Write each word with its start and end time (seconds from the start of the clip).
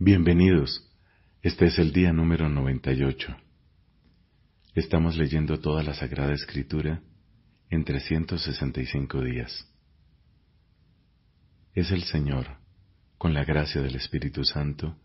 Bienvenidos. 0.00 0.88
Este 1.42 1.66
es 1.66 1.78
el 1.80 1.92
día 1.92 2.12
número 2.12 2.48
98. 2.48 3.36
Estamos 4.76 5.16
leyendo 5.16 5.58
toda 5.58 5.82
la 5.82 5.92
Sagrada 5.92 6.34
Escritura 6.34 7.02
en 7.68 7.82
365 7.82 9.20
días. 9.22 9.66
Es 11.74 11.90
el 11.90 12.04
Señor, 12.04 12.46
con 13.18 13.34
la 13.34 13.44
gracia 13.44 13.82
del 13.82 13.96
Espíritu 13.96 14.44
Santo, 14.44 14.96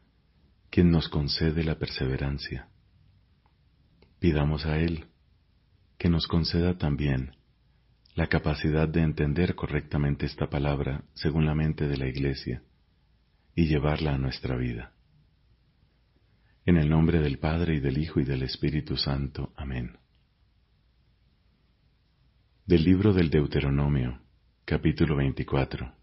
quien 0.70 0.91
nos 0.91 1.10
concede 1.10 1.64
la 1.64 1.80
perseverancia. 1.80 2.70
Pidamos 4.20 4.68
a 4.68 4.78
Él 4.78 5.07
que 5.98 6.07
nos 6.07 6.28
conceda 6.28 6.78
también 6.78 7.36
la 8.14 8.28
capacidad 8.28 8.88
de 8.88 9.02
entender 9.02 9.55
correctamente 9.55 10.28
esta 10.28 10.52
palabra 10.52 11.04
según 11.16 11.48
la 11.48 11.55
mente 11.55 11.88
de 11.88 11.98
la 11.98 12.07
Iglesia 12.07 12.62
y 13.55 13.67
llevarla 13.67 14.15
a 14.15 14.17
nuestra 14.17 14.55
vida. 14.55 14.93
En 16.66 16.77
el 16.77 16.89
nombre 16.89 17.20
del 17.20 17.39
Padre 17.39 17.75
y 17.75 17.80
del 17.80 17.98
Hijo 17.98 18.20
y 18.20 18.23
del 18.23 18.44
Espíritu 18.44 18.98
Santo. 18.98 19.53
Amén. 19.55 19.98
Del 22.66 22.84
libro 22.84 23.13
del 23.13 23.30
Deuteronomio, 23.30 24.21
capítulo 24.66 25.17
24. 25.17 25.94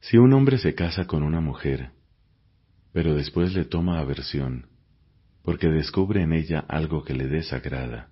Si 0.00 0.16
un 0.16 0.32
hombre 0.32 0.58
se 0.58 0.74
casa 0.74 1.06
con 1.06 1.22
una 1.22 1.40
mujer, 1.40 1.92
pero 2.92 3.14
después 3.14 3.54
le 3.54 3.64
toma 3.64 4.00
aversión, 4.00 4.66
porque 5.42 5.68
descubre 5.68 6.22
en 6.22 6.32
ella 6.32 6.60
algo 6.68 7.04
que 7.04 7.14
le 7.14 7.26
desagrada, 7.26 8.10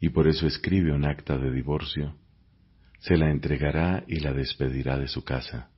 y 0.00 0.08
por 0.10 0.26
eso 0.26 0.46
escribe 0.46 0.92
un 0.92 1.04
acta 1.04 1.38
de 1.38 1.50
divorcio, 1.52 2.16
se 2.98 3.16
la 3.16 3.30
entregará 3.30 4.04
y 4.06 4.20
la 4.20 4.32
despedirá 4.32 4.98
de 4.98 5.08
su 5.08 5.24
casa. 5.24 5.71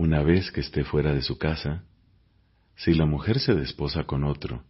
Una 0.00 0.22
vez 0.22 0.50
que 0.50 0.60
esté 0.60 0.82
fuera 0.82 1.12
de 1.12 1.20
su 1.20 1.36
casa, 1.36 1.84
si 2.74 2.94
la 2.94 3.04
mujer 3.04 3.38
se 3.38 3.54
desposa 3.54 4.04
con 4.04 4.24
otro, 4.24 4.64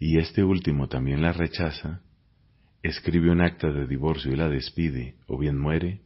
y 0.00 0.18
este 0.18 0.42
último 0.42 0.88
también 0.88 1.22
la 1.22 1.32
rechaza, 1.32 2.00
escribe 2.82 3.30
un 3.30 3.40
acta 3.40 3.70
de 3.70 3.86
divorcio 3.86 4.32
y 4.32 4.36
la 4.36 4.48
despide, 4.48 5.14
o 5.28 5.38
bien 5.38 5.56
muere, 5.56 6.00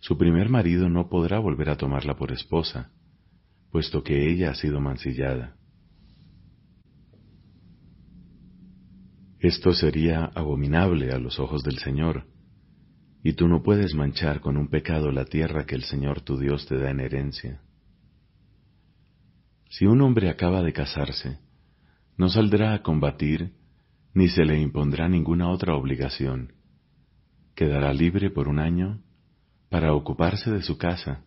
su 0.00 0.18
primer 0.18 0.48
marido 0.48 0.88
no 0.88 1.08
podrá 1.08 1.38
volver 1.38 1.70
a 1.70 1.76
tomarla 1.76 2.16
por 2.16 2.32
esposa, 2.32 2.90
puesto 3.70 4.02
que 4.02 4.28
ella 4.28 4.50
ha 4.50 4.54
sido 4.56 4.80
mancillada. 4.80 5.54
Esto 9.38 9.74
sería 9.74 10.24
abominable 10.24 11.12
a 11.12 11.18
los 11.18 11.38
ojos 11.38 11.62
del 11.62 11.78
Señor, 11.78 12.26
y 13.22 13.34
tú 13.34 13.46
no 13.46 13.62
puedes 13.62 13.94
manchar 13.94 14.40
con 14.40 14.56
un 14.56 14.68
pecado 14.68 15.12
la 15.12 15.24
tierra 15.24 15.64
que 15.64 15.76
el 15.76 15.84
Señor 15.84 16.22
tu 16.22 16.38
Dios 16.38 16.66
te 16.66 16.76
da 16.76 16.90
en 16.90 17.00
herencia. 17.00 17.60
Si 19.70 19.86
un 19.86 20.00
hombre 20.02 20.28
acaba 20.28 20.62
de 20.62 20.72
casarse, 20.72 21.38
no 22.16 22.28
saldrá 22.28 22.74
a 22.74 22.82
combatir, 22.82 23.52
ni 24.12 24.28
se 24.28 24.44
le 24.44 24.60
impondrá 24.60 25.08
ninguna 25.08 25.48
otra 25.48 25.74
obligación. 25.74 26.52
Quedará 27.54 27.94
libre 27.94 28.30
por 28.30 28.48
un 28.48 28.58
año 28.58 29.00
para 29.70 29.94
ocuparse 29.94 30.50
de 30.50 30.62
su 30.62 30.76
casa 30.76 31.24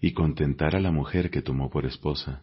y 0.00 0.12
contentar 0.12 0.76
a 0.76 0.80
la 0.80 0.90
mujer 0.90 1.30
que 1.30 1.40
tomó 1.40 1.70
por 1.70 1.86
esposa. 1.86 2.42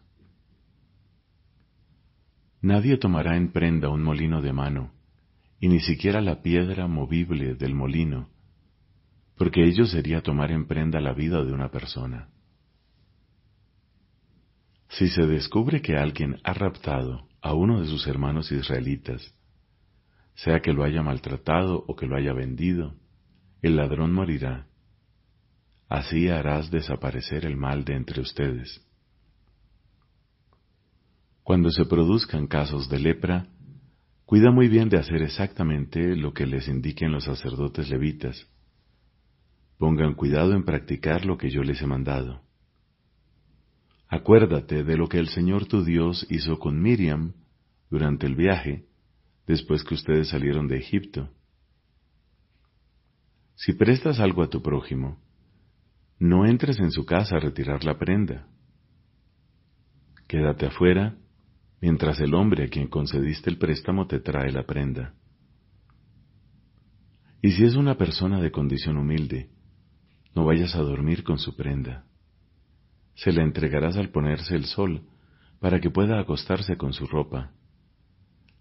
Nadie 2.62 2.96
tomará 2.96 3.36
en 3.36 3.52
prenda 3.52 3.90
un 3.90 4.02
molino 4.02 4.42
de 4.42 4.52
mano, 4.52 4.92
y 5.60 5.68
ni 5.68 5.80
siquiera 5.80 6.20
la 6.20 6.42
piedra 6.42 6.88
movible 6.88 7.54
del 7.54 7.74
molino, 7.74 8.28
porque 9.36 9.64
ello 9.64 9.84
sería 9.86 10.22
tomar 10.22 10.50
en 10.50 10.66
prenda 10.66 11.00
la 11.00 11.12
vida 11.12 11.44
de 11.44 11.52
una 11.52 11.70
persona. 11.70 12.28
Si 14.88 15.08
se 15.08 15.26
descubre 15.26 15.82
que 15.82 15.96
alguien 15.96 16.40
ha 16.42 16.54
raptado 16.54 17.28
a 17.42 17.52
uno 17.52 17.80
de 17.80 17.86
sus 17.86 18.06
hermanos 18.06 18.50
israelitas, 18.50 19.34
sea 20.34 20.60
que 20.60 20.72
lo 20.72 20.84
haya 20.84 21.02
maltratado 21.02 21.84
o 21.86 21.96
que 21.96 22.06
lo 22.06 22.16
haya 22.16 22.32
vendido, 22.32 22.94
el 23.62 23.76
ladrón 23.76 24.12
morirá. 24.12 24.66
Así 25.88 26.28
harás 26.28 26.70
desaparecer 26.70 27.44
el 27.44 27.56
mal 27.56 27.84
de 27.84 27.94
entre 27.94 28.20
ustedes. 28.20 28.82
Cuando 31.42 31.70
se 31.70 31.84
produzcan 31.84 32.46
casos 32.46 32.88
de 32.88 32.98
lepra, 32.98 33.48
cuida 34.24 34.50
muy 34.50 34.68
bien 34.68 34.88
de 34.88 34.98
hacer 34.98 35.22
exactamente 35.22 36.16
lo 36.16 36.32
que 36.32 36.46
les 36.46 36.68
indiquen 36.68 37.12
los 37.12 37.24
sacerdotes 37.24 37.88
levitas, 37.88 38.48
Pongan 39.78 40.14
cuidado 40.14 40.54
en 40.54 40.64
practicar 40.64 41.24
lo 41.24 41.36
que 41.36 41.50
yo 41.50 41.62
les 41.62 41.80
he 41.82 41.86
mandado. 41.86 42.40
Acuérdate 44.08 44.84
de 44.84 44.96
lo 44.96 45.08
que 45.08 45.18
el 45.18 45.28
Señor 45.28 45.66
tu 45.66 45.84
Dios 45.84 46.26
hizo 46.30 46.58
con 46.58 46.80
Miriam 46.80 47.34
durante 47.90 48.26
el 48.26 48.36
viaje, 48.36 48.86
después 49.46 49.84
que 49.84 49.94
ustedes 49.94 50.28
salieron 50.28 50.68
de 50.68 50.78
Egipto. 50.78 51.30
Si 53.54 53.72
prestas 53.72 54.20
algo 54.20 54.42
a 54.42 54.50
tu 54.50 54.62
prójimo, 54.62 55.18
no 56.18 56.46
entres 56.46 56.78
en 56.78 56.90
su 56.90 57.04
casa 57.04 57.36
a 57.36 57.40
retirar 57.40 57.84
la 57.84 57.98
prenda. 57.98 58.48
Quédate 60.26 60.66
afuera 60.66 61.16
mientras 61.80 62.20
el 62.20 62.34
hombre 62.34 62.64
a 62.64 62.68
quien 62.68 62.88
concediste 62.88 63.50
el 63.50 63.58
préstamo 63.58 64.06
te 64.06 64.20
trae 64.20 64.50
la 64.50 64.64
prenda. 64.64 65.14
Y 67.42 67.52
si 67.52 67.64
es 67.64 67.76
una 67.76 67.96
persona 67.96 68.40
de 68.40 68.50
condición 68.50 68.96
humilde, 68.96 69.50
no 70.36 70.44
vayas 70.44 70.76
a 70.76 70.82
dormir 70.82 71.24
con 71.24 71.38
su 71.38 71.56
prenda. 71.56 72.04
Se 73.14 73.32
la 73.32 73.42
entregarás 73.42 73.96
al 73.96 74.10
ponerse 74.10 74.54
el 74.54 74.66
sol, 74.66 75.00
para 75.60 75.80
que 75.80 75.88
pueda 75.88 76.20
acostarse 76.20 76.76
con 76.76 76.92
su 76.92 77.06
ropa. 77.06 77.52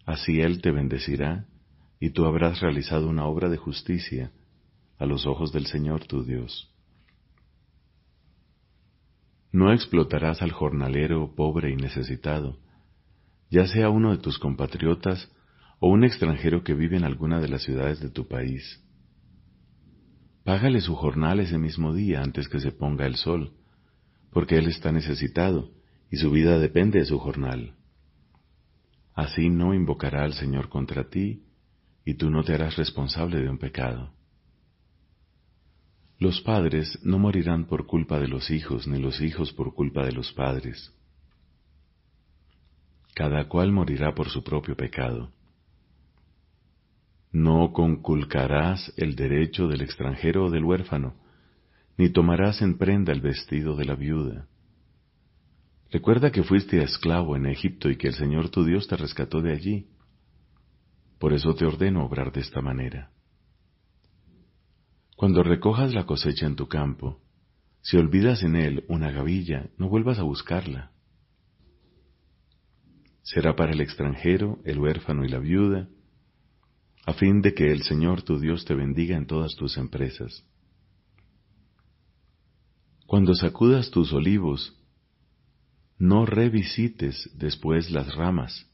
Así 0.05 0.39
Él 0.39 0.61
te 0.61 0.71
bendecirá, 0.71 1.47
y 1.99 2.11
tú 2.11 2.25
habrás 2.25 2.61
realizado 2.61 3.09
una 3.09 3.25
obra 3.25 3.49
de 3.49 3.57
justicia 3.57 4.31
a 4.97 5.05
los 5.05 5.27
ojos 5.27 5.51
del 5.51 5.65
Señor 5.65 6.05
tu 6.05 6.23
Dios. 6.23 6.73
No 9.51 9.73
explotarás 9.73 10.41
al 10.41 10.53
jornalero 10.53 11.35
pobre 11.35 11.71
y 11.71 11.75
necesitado, 11.75 12.57
ya 13.49 13.67
sea 13.67 13.89
uno 13.89 14.11
de 14.11 14.19
tus 14.19 14.39
compatriotas 14.39 15.29
o 15.79 15.89
un 15.89 16.05
extranjero 16.05 16.63
que 16.63 16.73
vive 16.73 16.95
en 16.95 17.03
alguna 17.03 17.41
de 17.41 17.49
las 17.49 17.63
ciudades 17.63 17.99
de 17.99 18.09
tu 18.09 18.29
país 18.29 18.84
Págale 20.45 20.79
su 20.79 20.93
jornal 20.93 21.39
ese 21.39 21.57
mismo 21.57 21.91
día 21.91 22.21
antes 22.21 22.47
que 22.47 22.59
se 22.59 22.71
ponga 22.71 23.07
el 23.07 23.15
sol, 23.15 23.53
porque 24.31 24.59
él 24.59 24.67
está 24.67 24.91
necesitado 24.91 25.71
y 26.11 26.17
su 26.17 26.29
vida 26.29 26.59
depende 26.59 26.99
de 26.99 27.05
su 27.05 27.17
jornal. 27.17 27.73
Así 29.15 29.49
no 29.49 29.73
invocará 29.73 30.23
al 30.23 30.33
Señor 30.33 30.69
contra 30.69 31.09
ti 31.09 31.41
y 32.05 32.13
tú 32.13 32.29
no 32.29 32.43
te 32.43 32.53
harás 32.53 32.75
responsable 32.75 33.41
de 33.41 33.49
un 33.49 33.57
pecado. 33.57 34.13
Los 36.19 36.41
padres 36.41 36.99
no 37.01 37.17
morirán 37.17 37.65
por 37.65 37.87
culpa 37.87 38.19
de 38.19 38.27
los 38.27 38.51
hijos, 38.51 38.85
ni 38.85 38.99
los 38.99 39.21
hijos 39.21 39.51
por 39.51 39.73
culpa 39.73 40.05
de 40.05 40.11
los 40.11 40.31
padres. 40.31 40.93
Cada 43.15 43.47
cual 43.47 43.71
morirá 43.71 44.13
por 44.13 44.29
su 44.29 44.43
propio 44.43 44.77
pecado. 44.77 45.31
No 47.35 47.73
conculcarás 47.73 48.93
el 48.95 49.17
derecho 49.17 49.67
del 49.67 49.81
extranjero 49.81 50.45
o 50.45 50.49
del 50.49 50.63
huérfano, 50.63 51.15
ni 51.97 52.09
tomarás 52.09 52.61
en 52.61 52.77
prenda 52.77 53.11
el 53.11 53.19
vestido 53.19 53.75
de 53.75 53.83
la 53.83 53.95
viuda. 53.95 54.47
Recuerda 55.91 56.31
que 56.31 56.43
fuiste 56.43 56.81
esclavo 56.81 57.35
en 57.35 57.47
Egipto 57.47 57.89
y 57.89 57.97
que 57.97 58.07
el 58.07 58.13
Señor 58.13 58.51
tu 58.51 58.63
Dios 58.63 58.87
te 58.87 58.95
rescató 58.95 59.41
de 59.41 59.51
allí. 59.51 59.89
Por 61.19 61.33
eso 61.33 61.53
te 61.55 61.65
ordeno 61.65 62.05
obrar 62.05 62.31
de 62.31 62.39
esta 62.39 62.61
manera. 62.61 63.11
Cuando 65.17 65.43
recojas 65.43 65.93
la 65.93 66.05
cosecha 66.05 66.45
en 66.45 66.55
tu 66.55 66.69
campo, 66.69 67.19
si 67.81 67.97
olvidas 67.97 68.43
en 68.43 68.55
él 68.55 68.85
una 68.87 69.11
gavilla, 69.11 69.71
no 69.77 69.89
vuelvas 69.89 70.19
a 70.19 70.23
buscarla. 70.23 70.91
Será 73.23 73.57
para 73.57 73.73
el 73.73 73.81
extranjero, 73.81 74.59
el 74.63 74.79
huérfano 74.79 75.25
y 75.25 75.27
la 75.27 75.39
viuda, 75.39 75.89
a 77.05 77.13
fin 77.13 77.41
de 77.41 77.53
que 77.53 77.71
el 77.71 77.83
Señor 77.83 78.23
tu 78.23 78.39
Dios 78.39 78.65
te 78.65 78.73
bendiga 78.73 79.15
en 79.15 79.27
todas 79.27 79.55
tus 79.55 79.77
empresas. 79.77 80.43
Cuando 83.05 83.35
sacudas 83.35 83.91
tus 83.91 84.11
olivos, 84.11 84.75
no 85.99 86.25
revisites 86.25 87.29
después 87.35 87.91
las 87.91 88.15
ramas. 88.15 88.67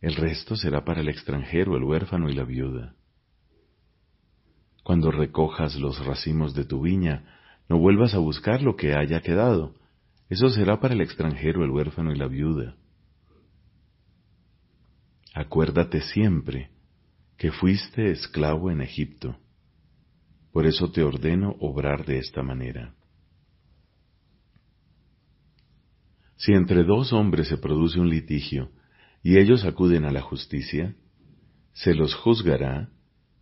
El 0.00 0.14
resto 0.14 0.56
será 0.56 0.84
para 0.84 1.00
el 1.00 1.08
extranjero, 1.08 1.76
el 1.76 1.82
huérfano 1.82 2.30
y 2.30 2.34
la 2.34 2.44
viuda. 2.44 2.94
Cuando 4.84 5.10
recojas 5.10 5.76
los 5.76 6.04
racimos 6.06 6.54
de 6.54 6.64
tu 6.64 6.82
viña, 6.82 7.24
no 7.68 7.78
vuelvas 7.78 8.14
a 8.14 8.18
buscar 8.18 8.62
lo 8.62 8.76
que 8.76 8.94
haya 8.94 9.20
quedado. 9.20 9.74
Eso 10.28 10.48
será 10.48 10.80
para 10.80 10.94
el 10.94 11.00
extranjero, 11.00 11.64
el 11.64 11.70
huérfano 11.70 12.12
y 12.12 12.16
la 12.16 12.28
viuda. 12.28 12.76
Acuérdate 15.34 16.00
siempre 16.00 16.70
que 17.36 17.52
fuiste 17.52 18.10
esclavo 18.10 18.70
en 18.70 18.80
Egipto. 18.80 19.38
Por 20.52 20.66
eso 20.66 20.90
te 20.90 21.02
ordeno 21.02 21.56
obrar 21.60 22.04
de 22.04 22.18
esta 22.18 22.42
manera. 22.42 22.94
Si 26.36 26.52
entre 26.52 26.82
dos 26.82 27.12
hombres 27.12 27.48
se 27.48 27.58
produce 27.58 28.00
un 28.00 28.08
litigio 28.08 28.70
y 29.22 29.38
ellos 29.38 29.64
acuden 29.64 30.04
a 30.04 30.10
la 30.10 30.22
justicia, 30.22 30.96
se 31.72 31.94
los 31.94 32.14
juzgará 32.14 32.90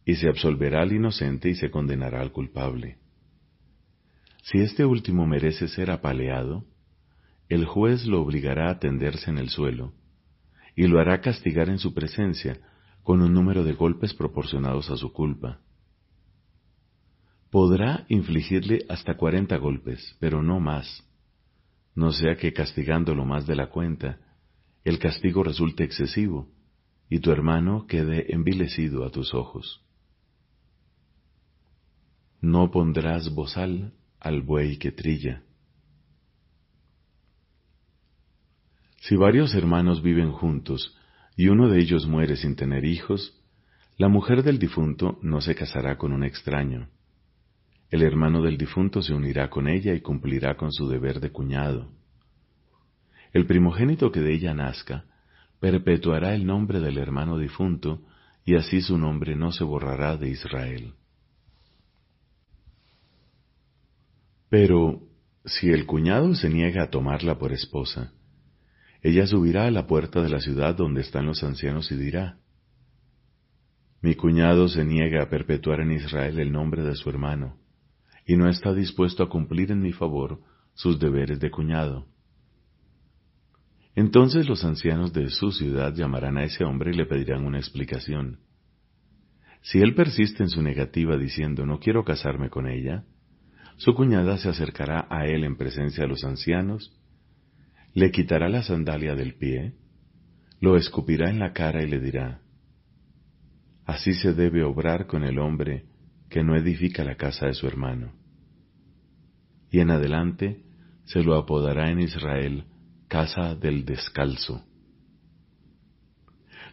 y 0.05 0.17
se 0.17 0.29
absolverá 0.29 0.83
al 0.83 0.93
inocente 0.93 1.49
y 1.49 1.55
se 1.55 1.71
condenará 1.71 2.21
al 2.21 2.33
culpable. 2.33 2.99
Si 4.43 4.59
este 4.59 4.85
último 4.85 5.27
merece 5.27 5.69
ser 5.69 5.91
apaleado, 5.91 6.67
el 7.49 7.65
juez 7.65 8.07
lo 8.07 8.21
obligará 8.21 8.71
a 8.71 8.79
tenderse 8.79 9.31
en 9.31 9.39
el 9.39 9.49
suelo 9.49 9.95
y 10.79 10.87
lo 10.87 11.01
hará 11.01 11.21
castigar 11.21 11.69
en 11.71 11.81
su 11.81 11.93
presencia 11.93 12.57
con 13.03 13.21
un 13.21 13.35
número 13.35 13.65
de 13.65 13.73
golpes 13.73 14.15
proporcionados 14.15 14.89
a 14.91 14.97
su 14.97 15.13
culpa. 15.13 15.59
Podrá 17.51 18.07
infligirle 18.09 18.87
hasta 18.89 19.17
cuarenta 19.17 19.57
golpes, 19.57 20.17
pero 20.21 20.41
no 20.41 20.61
más, 20.61 21.05
no 21.97 22.13
sea 22.13 22.37
que 22.37 22.53
castigándolo 22.53 23.25
más 23.25 23.45
de 23.49 23.57
la 23.57 23.71
cuenta, 23.71 24.21
el 24.85 25.01
castigo 25.01 25.43
resulte 25.43 25.83
excesivo 25.83 26.49
y 27.11 27.19
tu 27.19 27.33
hermano 27.33 27.89
quede 27.89 28.33
envilecido 28.33 29.05
a 29.05 29.11
tus 29.11 29.35
ojos. 29.35 29.85
No 32.41 32.71
pondrás 32.71 33.35
bozal 33.35 33.95
al 34.21 34.43
buey 34.43 34.77
que 34.77 34.93
trilla. 34.93 35.43
Si 39.09 39.17
varios 39.17 39.55
hermanos 39.55 40.03
viven 40.03 40.33
juntos 40.33 40.95
y 41.35 41.49
uno 41.49 41.71
de 41.71 41.81
ellos 41.81 42.07
muere 42.07 42.37
sin 42.37 42.57
tener 42.57 42.85
hijos, 42.85 43.41
la 43.97 44.09
mujer 44.09 44.43
del 44.43 44.59
difunto 44.59 45.19
no 45.23 45.41
se 45.41 45.55
casará 45.55 45.97
con 45.97 46.13
un 46.13 46.25
extraño. 46.25 46.91
El 47.89 48.03
hermano 48.03 48.43
del 48.43 48.59
difunto 48.59 49.01
se 49.01 49.15
unirá 49.15 49.49
con 49.49 49.67
ella 49.67 49.95
y 49.95 50.03
cumplirá 50.03 50.59
con 50.59 50.75
su 50.75 50.89
deber 50.89 51.21
de 51.21 51.31
cuñado. 51.31 51.91
El 53.33 53.47
primogénito 53.47 54.13
que 54.13 54.21
de 54.21 54.35
ella 54.35 54.53
nazca 54.53 55.07
perpetuará 55.59 56.35
el 56.35 56.45
nombre 56.45 56.79
del 56.79 56.99
hermano 56.99 57.39
difunto 57.39 58.03
y 58.45 58.57
así 58.57 58.83
su 58.83 58.99
nombre 58.99 59.37
no 59.37 59.53
se 59.53 59.65
borrará 59.65 60.19
de 60.19 60.29
Israel. 60.29 60.93
Pero 64.51 65.01
si 65.47 65.71
el 65.71 65.87
cuñado 65.87 66.35
se 66.35 66.51
niega 66.51 66.83
a 66.83 66.91
tomarla 66.91 67.39
por 67.39 67.55
esposa, 67.55 68.13
ella 69.03 69.27
subirá 69.27 69.67
a 69.67 69.71
la 69.71 69.87
puerta 69.87 70.23
de 70.23 70.29
la 70.29 70.41
ciudad 70.41 70.75
donde 70.75 71.03
están 71.03 71.27
los 71.27 71.43
ancianos 71.45 71.91
y 71.93 71.97
dirá, 71.97 72.39
Mi 74.03 74.15
cuñado 74.15 74.69
se 74.69 74.85
niega 74.85 75.23
a 75.23 75.29
perpetuar 75.29 75.81
en 75.81 75.93
Israel 75.93 76.41
el 76.41 76.53
nombre 76.53 76.83
de 76.83 76.97
su 76.97 77.09
hermano, 77.09 77.57
y 78.27 78.37
no 78.37 78.49
está 78.49 78.75
dispuesto 78.75 79.23
a 79.23 79.29
cumplir 79.29 79.71
en 79.71 79.81
mi 79.81 79.93
favor 79.93 80.41
sus 80.75 80.99
deberes 80.99 81.41
de 81.41 81.51
cuñado. 81.51 82.07
Entonces 83.95 84.49
los 84.49 84.65
ancianos 84.65 85.13
de 85.13 85.29
su 85.31 85.51
ciudad 85.51 85.95
llamarán 85.95 86.39
a 86.39 86.45
ese 86.45 86.65
hombre 86.65 86.93
y 86.93 86.95
le 86.95 87.07
pedirán 87.07 87.45
una 87.45 87.59
explicación. 87.59 88.41
Si 89.63 89.81
él 89.81 89.95
persiste 89.95 90.43
en 90.43 90.51
su 90.51 90.63
negativa 90.63 91.17
diciendo 91.17 91.67
no 91.67 91.81
quiero 91.81 92.05
casarme 92.05 92.49
con 92.49 92.69
ella, 92.69 93.05
su 93.77 93.95
cuñada 93.95 94.39
se 94.39 94.49
acercará 94.49 95.07
a 95.11 95.27
él 95.27 95.45
en 95.45 95.57
presencia 95.57 96.05
de 96.05 96.09
los 96.09 96.25
ancianos, 96.25 96.97
le 97.99 98.13
quitará 98.13 98.49
la 98.49 98.63
sandalia 98.63 99.17
del 99.17 99.35
pie, 99.35 99.75
lo 100.61 100.77
escupirá 100.77 101.31
en 101.31 101.41
la 101.41 101.53
cara 101.53 101.83
y 101.83 101.89
le 101.89 101.99
dirá, 101.99 102.43
Así 103.85 104.13
se 104.13 104.35
debe 104.35 104.63
obrar 104.63 105.09
con 105.09 105.25
el 105.25 105.39
hombre 105.41 105.87
que 106.31 106.45
no 106.45 106.57
edifica 106.57 107.03
la 107.03 107.17
casa 107.17 107.47
de 107.47 107.55
su 107.55 107.67
hermano. 107.67 108.13
Y 109.71 109.81
en 109.81 109.91
adelante 109.91 110.63
se 111.07 111.25
lo 111.25 111.35
apodará 111.35 111.91
en 111.91 111.99
Israel 112.01 112.67
casa 113.09 113.57
del 113.57 113.85
descalzo. 113.85 114.63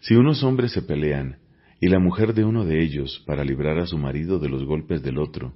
Si 0.02 0.14
unos 0.14 0.44
hombres 0.44 0.74
se 0.74 0.84
pelean 0.84 1.40
y 1.80 1.88
la 1.88 2.00
mujer 2.00 2.36
de 2.36 2.44
uno 2.44 2.66
de 2.66 2.84
ellos, 2.84 3.24
para 3.26 3.44
librar 3.44 3.80
a 3.80 3.88
su 3.88 3.98
marido 3.98 4.38
de 4.38 4.50
los 4.50 4.64
golpes 4.64 5.02
del 5.02 5.18
otro, 5.18 5.56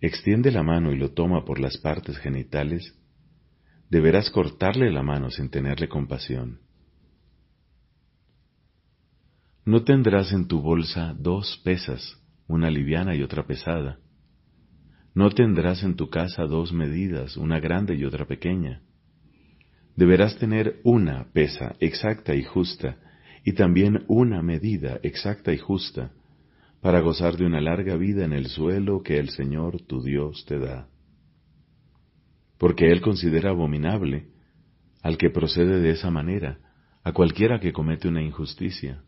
extiende 0.00 0.52
la 0.52 0.62
mano 0.62 0.92
y 0.92 0.96
lo 0.96 1.10
toma 1.12 1.44
por 1.44 1.58
las 1.58 1.76
partes 1.78 2.18
genitales, 2.18 2.99
deberás 3.90 4.30
cortarle 4.30 4.90
la 4.90 5.02
mano 5.02 5.30
sin 5.30 5.50
tenerle 5.50 5.88
compasión. 5.88 6.60
No 9.64 9.82
tendrás 9.84 10.32
en 10.32 10.46
tu 10.46 10.62
bolsa 10.62 11.14
dos 11.18 11.60
pesas, 11.64 12.16
una 12.46 12.70
liviana 12.70 13.14
y 13.14 13.22
otra 13.22 13.46
pesada. 13.46 13.98
No 15.14 15.30
tendrás 15.30 15.82
en 15.82 15.96
tu 15.96 16.08
casa 16.08 16.44
dos 16.44 16.72
medidas, 16.72 17.36
una 17.36 17.58
grande 17.58 17.96
y 17.96 18.04
otra 18.04 18.26
pequeña. 18.26 18.82
Deberás 19.96 20.38
tener 20.38 20.80
una 20.84 21.30
pesa 21.32 21.74
exacta 21.80 22.34
y 22.34 22.44
justa, 22.44 22.96
y 23.44 23.52
también 23.52 24.04
una 24.06 24.40
medida 24.40 25.00
exacta 25.02 25.52
y 25.52 25.58
justa, 25.58 26.12
para 26.80 27.00
gozar 27.00 27.36
de 27.36 27.44
una 27.44 27.60
larga 27.60 27.96
vida 27.96 28.24
en 28.24 28.32
el 28.32 28.46
suelo 28.46 29.02
que 29.02 29.18
el 29.18 29.30
Señor 29.30 29.82
tu 29.82 30.00
Dios 30.00 30.44
te 30.46 30.58
da. 30.58 30.88
Porque 32.60 32.92
Él 32.92 33.00
considera 33.00 33.50
abominable 33.50 34.28
al 35.02 35.16
que 35.16 35.30
procede 35.30 35.80
de 35.80 35.92
esa 35.92 36.10
manera, 36.10 36.58
a 37.02 37.12
cualquiera 37.12 37.58
que 37.58 37.72
comete 37.72 38.06
una 38.06 38.20
injusticia. 38.22 39.02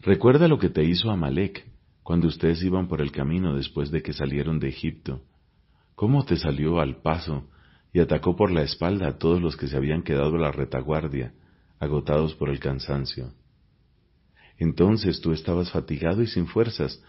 Recuerda 0.00 0.46
lo 0.46 0.60
que 0.60 0.68
te 0.68 0.84
hizo 0.84 1.10
Amalek 1.10 1.66
cuando 2.04 2.28
ustedes 2.28 2.62
iban 2.62 2.86
por 2.86 3.00
el 3.00 3.10
camino 3.10 3.56
después 3.56 3.90
de 3.90 4.00
que 4.00 4.12
salieron 4.12 4.60
de 4.60 4.68
Egipto, 4.68 5.24
cómo 5.96 6.24
te 6.24 6.36
salió 6.36 6.78
al 6.78 7.02
paso 7.02 7.50
y 7.92 7.98
atacó 7.98 8.36
por 8.36 8.52
la 8.52 8.62
espalda 8.62 9.08
a 9.08 9.18
todos 9.18 9.42
los 9.42 9.56
que 9.56 9.66
se 9.66 9.76
habían 9.76 10.02
quedado 10.02 10.36
a 10.36 10.40
la 10.40 10.52
retaguardia, 10.52 11.34
agotados 11.80 12.36
por 12.36 12.48
el 12.48 12.60
cansancio. 12.60 13.32
Entonces 14.56 15.20
tú 15.20 15.32
estabas 15.32 15.72
fatigado 15.72 16.22
y 16.22 16.28
sin 16.28 16.46
fuerzas, 16.46 17.02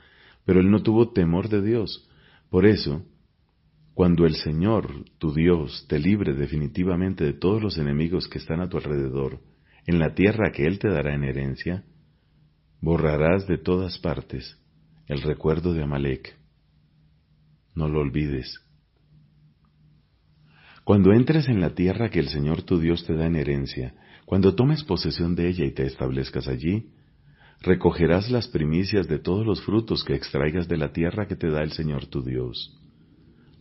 pero 0.46 0.62
él 0.62 0.72
no 0.72 0.82
tuvo 0.82 1.12
temor 1.12 1.48
de 1.48 1.62
Dios. 1.62 2.10
Por 2.50 2.66
eso, 2.66 3.06
cuando 3.94 4.26
el 4.26 4.36
Señor, 4.36 5.06
tu 5.18 5.34
Dios, 5.34 5.86
te 5.90 6.00
libre 6.00 6.34
definitivamente 6.34 7.24
de 7.26 7.34
todos 7.34 7.62
los 7.62 7.78
enemigos 7.78 8.28
que 8.28 8.38
están 8.38 8.62
a 8.62 8.70
tu 8.70 8.78
alrededor, 8.78 9.40
en 9.86 10.00
la 10.00 10.14
tierra 10.14 10.52
que 10.52 10.66
Él 10.66 10.80
te 10.80 10.90
dará 10.90 11.14
en 11.14 11.24
herencia, 11.24 11.84
borrarás 12.80 13.48
de 13.48 13.58
todas 13.58 13.98
partes 14.00 14.58
el 15.08 15.22
recuerdo 15.22 15.74
de 15.74 15.84
Amalek. 15.84 16.38
No 17.76 17.90
lo 17.90 18.00
olvides. 18.00 18.60
Cuando 20.84 21.12
entres 21.14 21.48
en 21.48 21.60
la 21.60 21.76
tierra 21.76 22.10
que 22.10 22.20
el 22.20 22.30
Señor 22.30 22.64
tu 22.64 22.80
Dios 22.80 23.06
te 23.06 23.14
da 23.14 23.28
en 23.28 23.36
herencia, 23.36 23.94
cuando 24.26 24.56
tomes 24.56 24.84
posesión 24.84 25.36
de 25.36 25.50
ella 25.50 25.66
y 25.66 25.72
te 25.72 25.86
establezcas 25.86 26.48
allí, 26.48 26.92
recogerás 27.60 28.32
las 28.32 28.48
primicias 28.48 29.08
de 29.08 29.20
todos 29.20 29.46
los 29.46 29.62
frutos 29.64 30.04
que 30.04 30.16
extraigas 30.16 30.68
de 30.68 30.78
la 30.78 30.92
tierra 30.92 31.28
que 31.28 31.36
te 31.36 31.50
da 31.50 31.62
el 31.62 31.72
Señor 31.72 32.08
tu 32.08 32.24
Dios. 32.24 32.81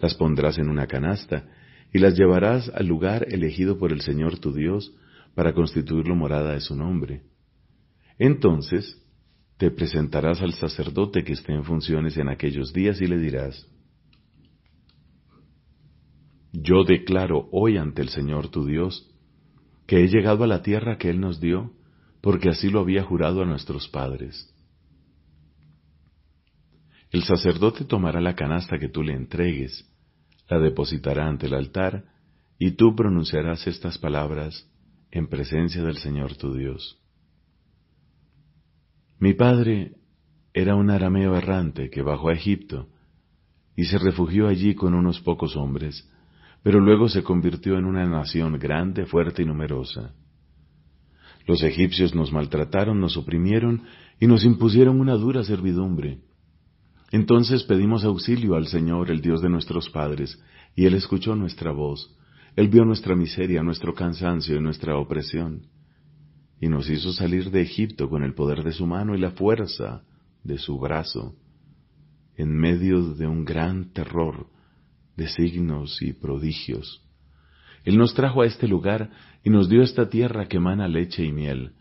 Las 0.00 0.14
pondrás 0.14 0.58
en 0.58 0.68
una 0.68 0.86
canasta 0.86 1.44
y 1.92 1.98
las 1.98 2.16
llevarás 2.16 2.70
al 2.70 2.86
lugar 2.86 3.26
elegido 3.30 3.78
por 3.78 3.92
el 3.92 4.00
Señor 4.00 4.38
tu 4.38 4.52
Dios 4.52 4.94
para 5.34 5.52
constituirlo 5.52 6.14
morada 6.14 6.52
de 6.52 6.60
su 6.60 6.74
nombre. 6.74 7.22
Entonces 8.18 9.00
te 9.56 9.70
presentarás 9.70 10.40
al 10.40 10.54
sacerdote 10.54 11.22
que 11.22 11.34
esté 11.34 11.52
en 11.52 11.64
funciones 11.64 12.16
en 12.16 12.28
aquellos 12.28 12.72
días 12.72 13.00
y 13.00 13.06
le 13.06 13.18
dirás, 13.18 13.66
Yo 16.52 16.84
declaro 16.84 17.48
hoy 17.52 17.76
ante 17.76 18.02
el 18.02 18.08
Señor 18.08 18.48
tu 18.48 18.64
Dios 18.66 19.06
que 19.86 20.04
he 20.04 20.08
llegado 20.08 20.44
a 20.44 20.46
la 20.46 20.62
tierra 20.62 20.98
que 20.98 21.10
Él 21.10 21.20
nos 21.20 21.40
dio 21.40 21.72
porque 22.20 22.48
así 22.48 22.70
lo 22.70 22.80
había 22.80 23.02
jurado 23.02 23.42
a 23.42 23.46
nuestros 23.46 23.88
padres. 23.88 24.52
El 27.10 27.24
sacerdote 27.24 27.84
tomará 27.84 28.20
la 28.20 28.36
canasta 28.36 28.78
que 28.78 28.88
tú 28.88 29.02
le 29.02 29.14
entregues, 29.14 29.89
la 30.50 30.58
depositará 30.58 31.28
ante 31.28 31.46
el 31.46 31.54
altar, 31.54 32.04
y 32.58 32.72
tú 32.72 32.94
pronunciarás 32.94 33.66
estas 33.66 33.96
palabras 33.96 34.68
en 35.10 35.28
presencia 35.28 35.82
del 35.82 35.96
Señor 35.96 36.36
tu 36.36 36.52
Dios. 36.52 36.98
Mi 39.18 39.32
padre 39.32 39.94
era 40.52 40.74
un 40.74 40.90
arameo 40.90 41.36
errante 41.36 41.88
que 41.88 42.02
bajó 42.02 42.28
a 42.28 42.34
Egipto 42.34 42.88
y 43.76 43.84
se 43.84 43.98
refugió 43.98 44.48
allí 44.48 44.74
con 44.74 44.94
unos 44.94 45.20
pocos 45.20 45.56
hombres, 45.56 46.10
pero 46.62 46.80
luego 46.80 47.08
se 47.08 47.22
convirtió 47.22 47.78
en 47.78 47.86
una 47.86 48.06
nación 48.06 48.58
grande, 48.58 49.06
fuerte 49.06 49.42
y 49.42 49.46
numerosa. 49.46 50.14
Los 51.46 51.62
egipcios 51.62 52.14
nos 52.14 52.32
maltrataron, 52.32 53.00
nos 53.00 53.16
oprimieron 53.16 53.84
y 54.18 54.26
nos 54.26 54.44
impusieron 54.44 55.00
una 55.00 55.14
dura 55.14 55.44
servidumbre. 55.44 56.18
Entonces 57.10 57.64
pedimos 57.64 58.04
auxilio 58.04 58.54
al 58.54 58.66
Señor, 58.66 59.10
el 59.10 59.20
Dios 59.20 59.42
de 59.42 59.48
nuestros 59.48 59.90
padres, 59.90 60.40
y 60.76 60.86
Él 60.86 60.94
escuchó 60.94 61.34
nuestra 61.34 61.72
voz. 61.72 62.16
Él 62.56 62.68
vio 62.68 62.84
nuestra 62.84 63.16
miseria, 63.16 63.62
nuestro 63.62 63.94
cansancio 63.94 64.56
y 64.56 64.60
nuestra 64.60 64.96
opresión, 64.96 65.66
y 66.60 66.68
nos 66.68 66.88
hizo 66.88 67.12
salir 67.12 67.50
de 67.50 67.62
Egipto 67.62 68.08
con 68.08 68.22
el 68.22 68.34
poder 68.34 68.62
de 68.62 68.72
su 68.72 68.86
mano 68.86 69.16
y 69.16 69.20
la 69.20 69.32
fuerza 69.32 70.02
de 70.44 70.58
su 70.58 70.78
brazo, 70.78 71.34
en 72.36 72.56
medio 72.56 73.14
de 73.14 73.26
un 73.26 73.44
gran 73.44 73.92
terror, 73.92 74.46
de 75.16 75.26
signos 75.28 76.00
y 76.02 76.12
prodigios. 76.12 77.02
Él 77.84 77.98
nos 77.98 78.14
trajo 78.14 78.42
a 78.42 78.46
este 78.46 78.68
lugar 78.68 79.10
y 79.42 79.50
nos 79.50 79.68
dio 79.68 79.82
esta 79.82 80.08
tierra 80.08 80.46
que 80.46 80.58
emana 80.58 80.86
leche 80.86 81.24
y 81.24 81.32
miel. 81.32 81.72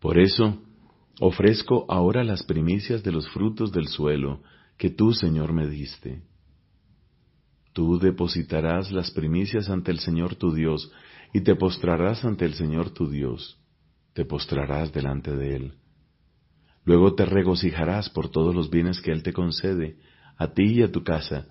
Por 0.00 0.18
eso, 0.18 0.62
ofrezco 1.20 1.84
ahora 1.88 2.24
las 2.24 2.44
primicias 2.44 3.02
de 3.02 3.12
los 3.12 3.28
frutos 3.30 3.72
del 3.72 3.88
suelo 3.88 4.40
que 4.80 4.88
tú, 4.88 5.12
Señor, 5.12 5.52
me 5.52 5.68
diste. 5.68 6.22
Tú 7.74 7.98
depositarás 7.98 8.90
las 8.90 9.10
primicias 9.10 9.68
ante 9.68 9.90
el 9.90 9.98
Señor 9.98 10.36
tu 10.36 10.54
Dios, 10.54 10.90
y 11.34 11.42
te 11.42 11.54
postrarás 11.54 12.24
ante 12.24 12.46
el 12.46 12.54
Señor 12.54 12.88
tu 12.88 13.10
Dios, 13.10 13.60
te 14.14 14.24
postrarás 14.24 14.90
delante 14.90 15.36
de 15.36 15.54
Él. 15.54 15.74
Luego 16.86 17.14
te 17.14 17.26
regocijarás 17.26 18.08
por 18.08 18.30
todos 18.30 18.54
los 18.54 18.70
bienes 18.70 19.02
que 19.02 19.12
Él 19.12 19.22
te 19.22 19.34
concede, 19.34 19.98
a 20.38 20.54
ti 20.54 20.76
y 20.76 20.82
a 20.82 20.90
tu 20.90 21.04
casa, 21.04 21.46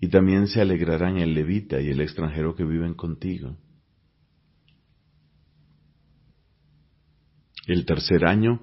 y 0.00 0.08
también 0.08 0.48
se 0.48 0.60
alegrarán 0.60 1.18
el 1.18 1.34
levita 1.34 1.80
y 1.80 1.88
el 1.88 2.00
extranjero 2.00 2.56
que 2.56 2.64
viven 2.64 2.94
contigo. 2.94 3.58
El 7.68 7.86
tercer 7.86 8.26
año, 8.26 8.60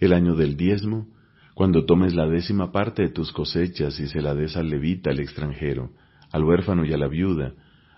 el 0.00 0.14
año 0.14 0.36
del 0.36 0.56
diezmo, 0.56 1.17
cuando 1.58 1.84
tomes 1.84 2.14
la 2.14 2.28
décima 2.28 2.70
parte 2.70 3.02
de 3.02 3.08
tus 3.08 3.32
cosechas 3.32 3.98
y 3.98 4.06
se 4.06 4.22
la 4.22 4.32
des 4.32 4.56
al 4.56 4.70
levita, 4.70 5.10
al 5.10 5.18
extranjero, 5.18 5.90
al 6.30 6.44
huérfano 6.44 6.84
y 6.84 6.92
a 6.92 6.96
la 6.96 7.08
viuda, 7.08 7.52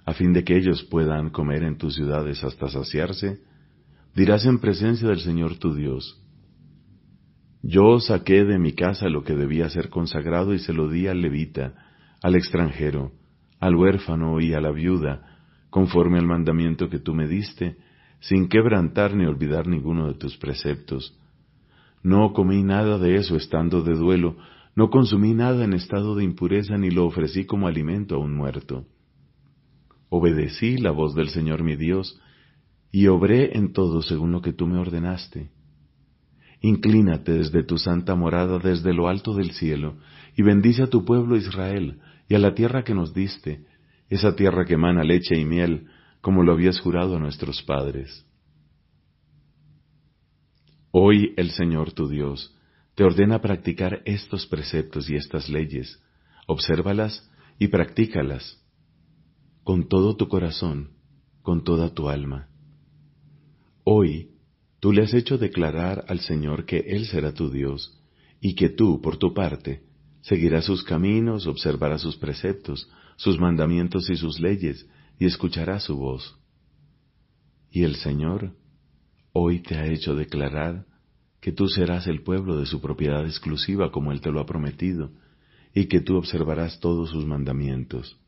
a 0.06 0.14
fin 0.14 0.32
de 0.32 0.44
que 0.44 0.56
ellos 0.56 0.82
puedan 0.84 1.28
comer 1.28 1.64
en 1.64 1.76
tus 1.76 1.94
ciudades 1.94 2.42
hasta 2.42 2.70
saciarse, 2.70 3.42
dirás 4.16 4.46
en 4.46 4.60
presencia 4.60 5.08
del 5.08 5.20
Señor 5.20 5.58
tu 5.58 5.74
Dios, 5.74 6.24
Yo 7.62 8.00
saqué 8.00 8.46
de 8.46 8.58
mi 8.58 8.72
casa 8.72 9.10
lo 9.10 9.24
que 9.24 9.36
debía 9.36 9.68
ser 9.68 9.90
consagrado 9.90 10.54
y 10.54 10.58
se 10.58 10.72
lo 10.72 10.88
di 10.88 11.06
al 11.06 11.20
levita, 11.20 11.74
al 12.22 12.36
extranjero, 12.36 13.12
al 13.60 13.76
huérfano 13.76 14.40
y 14.40 14.54
a 14.54 14.62
la 14.62 14.70
viuda, 14.70 15.36
conforme 15.68 16.18
al 16.18 16.26
mandamiento 16.26 16.88
que 16.88 16.98
tú 16.98 17.12
me 17.12 17.28
diste, 17.28 17.76
sin 18.20 18.48
quebrantar 18.48 19.14
ni 19.14 19.26
olvidar 19.26 19.66
ninguno 19.66 20.08
de 20.08 20.14
tus 20.14 20.38
preceptos. 20.38 21.14
No 22.02 22.32
comí 22.32 22.62
nada 22.62 22.98
de 22.98 23.16
eso 23.16 23.36
estando 23.36 23.82
de 23.82 23.94
duelo, 23.94 24.36
no 24.74 24.88
consumí 24.90 25.34
nada 25.34 25.64
en 25.64 25.74
estado 25.74 26.14
de 26.14 26.24
impureza 26.24 26.78
ni 26.78 26.90
lo 26.90 27.06
ofrecí 27.06 27.44
como 27.44 27.66
alimento 27.66 28.14
a 28.14 28.18
un 28.18 28.34
muerto. 28.34 28.86
Obedecí 30.08 30.78
la 30.78 30.90
voz 30.90 31.14
del 31.14 31.28
Señor 31.28 31.62
mi 31.62 31.76
Dios, 31.76 32.20
y 32.90 33.06
obré 33.06 33.56
en 33.56 33.72
todo 33.72 34.02
según 34.02 34.32
lo 34.32 34.40
que 34.40 34.52
tú 34.52 34.66
me 34.66 34.78
ordenaste. 34.78 35.50
Inclínate 36.60 37.32
desde 37.32 37.62
tu 37.62 37.78
santa 37.78 38.14
morada, 38.14 38.58
desde 38.58 38.92
lo 38.92 39.08
alto 39.08 39.34
del 39.34 39.52
cielo, 39.52 39.96
y 40.36 40.42
bendice 40.42 40.82
a 40.82 40.88
tu 40.88 41.04
pueblo 41.04 41.36
Israel, 41.36 42.00
y 42.28 42.34
a 42.34 42.38
la 42.38 42.54
tierra 42.54 42.82
que 42.82 42.94
nos 42.94 43.14
diste, 43.14 43.64
esa 44.08 44.34
tierra 44.34 44.64
que 44.64 44.74
emana 44.74 45.04
leche 45.04 45.38
y 45.38 45.44
miel, 45.44 45.86
como 46.20 46.42
lo 46.42 46.52
habías 46.52 46.80
jurado 46.80 47.16
a 47.16 47.20
nuestros 47.20 47.62
padres. 47.62 48.26
Hoy 50.92 51.34
el 51.36 51.50
Señor 51.52 51.92
tu 51.92 52.08
Dios 52.08 52.56
te 52.96 53.04
ordena 53.04 53.40
practicar 53.40 54.02
estos 54.06 54.46
preceptos 54.46 55.08
y 55.08 55.14
estas 55.14 55.48
leyes, 55.48 56.02
obsérvalas 56.48 57.30
y 57.58 57.68
practícalas 57.68 58.60
con 59.62 59.88
todo 59.88 60.16
tu 60.16 60.26
corazón, 60.26 60.90
con 61.42 61.62
toda 61.62 61.94
tu 61.94 62.08
alma. 62.08 62.48
Hoy 63.84 64.32
tú 64.80 64.92
le 64.92 65.02
has 65.02 65.14
hecho 65.14 65.38
declarar 65.38 66.04
al 66.08 66.18
Señor 66.20 66.64
que 66.66 66.78
Él 66.78 67.06
será 67.06 67.32
tu 67.32 67.50
Dios 67.50 67.96
y 68.40 68.56
que 68.56 68.68
tú, 68.68 69.00
por 69.00 69.16
tu 69.16 69.32
parte, 69.32 69.84
seguirás 70.22 70.64
sus 70.64 70.82
caminos, 70.82 71.46
observarás 71.46 72.00
sus 72.00 72.16
preceptos, 72.16 72.90
sus 73.16 73.38
mandamientos 73.38 74.10
y 74.10 74.16
sus 74.16 74.40
leyes, 74.40 74.88
y 75.20 75.26
escucharás 75.26 75.84
su 75.84 75.96
voz. 75.96 76.36
Y 77.70 77.84
el 77.84 77.94
Señor 77.96 78.56
hoy 79.32 79.62
te 79.62 79.76
ha 79.76 79.86
hecho 79.86 80.14
declarar 80.14 80.86
que 81.40 81.52
tú 81.52 81.68
serás 81.68 82.06
el 82.06 82.22
pueblo 82.22 82.58
de 82.58 82.66
su 82.66 82.80
propiedad 82.80 83.24
exclusiva 83.24 83.90
como 83.90 84.12
Él 84.12 84.20
te 84.20 84.30
lo 84.30 84.40
ha 84.40 84.46
prometido, 84.46 85.10
y 85.74 85.86
que 85.86 86.00
tú 86.00 86.16
observarás 86.16 86.80
todos 86.80 87.10
sus 87.10 87.24
mandamientos. 87.26 88.18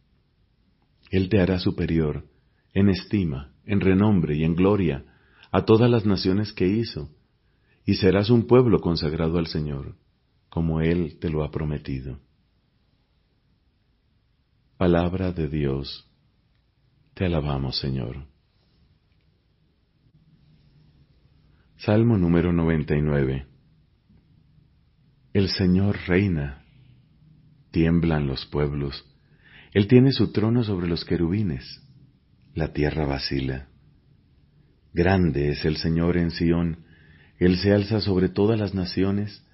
Él 1.11 1.28
te 1.28 1.40
hará 1.40 1.59
superior 1.59 2.25
en 2.73 2.88
estima, 2.88 3.52
en 3.66 3.80
renombre 3.80 4.37
y 4.37 4.44
en 4.44 4.54
gloria 4.54 5.04
a 5.50 5.64
todas 5.64 5.90
las 5.90 6.06
naciones 6.06 6.52
que 6.52 6.68
hizo, 6.68 7.11
y 7.85 7.94
serás 7.94 8.30
un 8.30 8.47
pueblo 8.47 8.80
consagrado 8.80 9.38
al 9.38 9.47
Señor, 9.47 9.97
como 10.49 10.80
Él 10.80 11.18
te 11.21 11.28
lo 11.28 11.44
ha 11.44 11.50
prometido. 11.50 12.18
Palabra 14.78 15.32
de 15.32 15.49
Dios, 15.49 16.09
te 17.14 17.26
alabamos 17.26 17.78
Señor. 17.78 18.31
Salmo 21.84 22.16
número 22.16 22.52
99 22.52 23.44
El 25.32 25.48
Señor 25.48 25.98
reina, 26.06 26.62
tiemblan 27.72 28.28
los 28.28 28.46
pueblos, 28.46 29.04
Él 29.72 29.88
tiene 29.88 30.12
su 30.12 30.30
trono 30.30 30.62
sobre 30.62 30.86
los 30.86 31.04
querubines, 31.04 31.82
la 32.54 32.72
tierra 32.72 33.04
vacila. 33.04 33.66
Grande 34.94 35.48
es 35.48 35.64
el 35.64 35.76
Señor 35.76 36.18
en 36.18 36.30
Sión, 36.30 36.84
Él 37.40 37.56
se 37.56 37.72
alza 37.72 38.00
sobre 38.00 38.28
todas 38.28 38.60
las 38.60 38.74
naciones. 38.74 39.44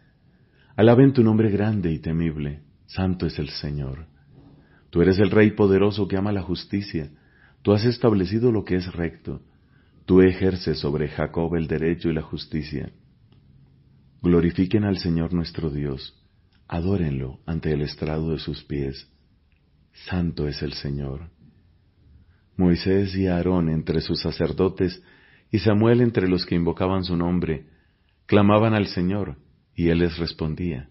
Alaben 0.76 1.14
tu 1.14 1.24
nombre 1.24 1.50
grande 1.50 1.92
y 1.92 1.98
temible, 1.98 2.60
santo 2.84 3.24
es 3.24 3.38
el 3.38 3.48
Señor. 3.48 4.04
Tú 4.90 5.00
eres 5.00 5.18
el 5.18 5.30
Rey 5.30 5.52
poderoso 5.52 6.06
que 6.06 6.18
ama 6.18 6.32
la 6.32 6.42
justicia, 6.42 7.08
tú 7.62 7.72
has 7.72 7.86
establecido 7.86 8.52
lo 8.52 8.66
que 8.66 8.74
es 8.76 8.92
recto 8.92 9.40
Tú 10.08 10.22
ejerces 10.22 10.78
sobre 10.78 11.08
Jacob 11.08 11.54
el 11.54 11.66
derecho 11.66 12.08
y 12.08 12.14
la 12.14 12.22
justicia. 12.22 12.90
Glorifiquen 14.22 14.84
al 14.84 14.96
Señor 14.96 15.34
nuestro 15.34 15.68
Dios, 15.68 16.18
adórenlo 16.66 17.40
ante 17.44 17.74
el 17.74 17.82
estrado 17.82 18.30
de 18.30 18.38
sus 18.38 18.64
pies. 18.64 19.06
Santo 20.06 20.48
es 20.48 20.62
el 20.62 20.72
Señor. 20.72 21.28
Moisés 22.56 23.14
y 23.16 23.26
Aarón 23.26 23.68
entre 23.68 24.00
sus 24.00 24.22
sacerdotes 24.22 25.02
y 25.50 25.58
Samuel 25.58 26.00
entre 26.00 26.26
los 26.26 26.46
que 26.46 26.54
invocaban 26.54 27.04
su 27.04 27.14
nombre, 27.14 27.66
clamaban 28.24 28.72
al 28.72 28.86
Señor, 28.86 29.36
y 29.74 29.90
Él 29.90 29.98
les 29.98 30.16
respondía. 30.16 30.88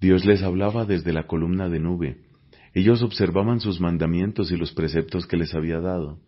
Dios 0.00 0.24
les 0.24 0.44
hablaba 0.44 0.84
desde 0.84 1.12
la 1.12 1.26
columna 1.26 1.68
de 1.68 1.80
nube, 1.80 2.26
ellos 2.74 3.02
observaban 3.02 3.58
sus 3.58 3.80
mandamientos 3.80 4.52
y 4.52 4.56
los 4.56 4.70
preceptos 4.70 5.26
que 5.26 5.36
les 5.36 5.52
había 5.52 5.80
dado. 5.80 6.20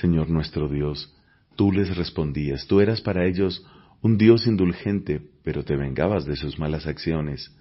Señor 0.00 0.28
nuestro 0.28 0.68
Dios, 0.68 1.14
tú 1.56 1.72
les 1.72 1.96
respondías, 1.96 2.66
tú 2.66 2.80
eras 2.80 3.00
para 3.00 3.24
ellos 3.26 3.64
un 4.02 4.18
Dios 4.18 4.46
indulgente, 4.46 5.22
pero 5.42 5.64
te 5.64 5.74
vengabas 5.74 6.26
de 6.26 6.36
sus 6.36 6.58
malas 6.58 6.86
acciones. 6.86 7.56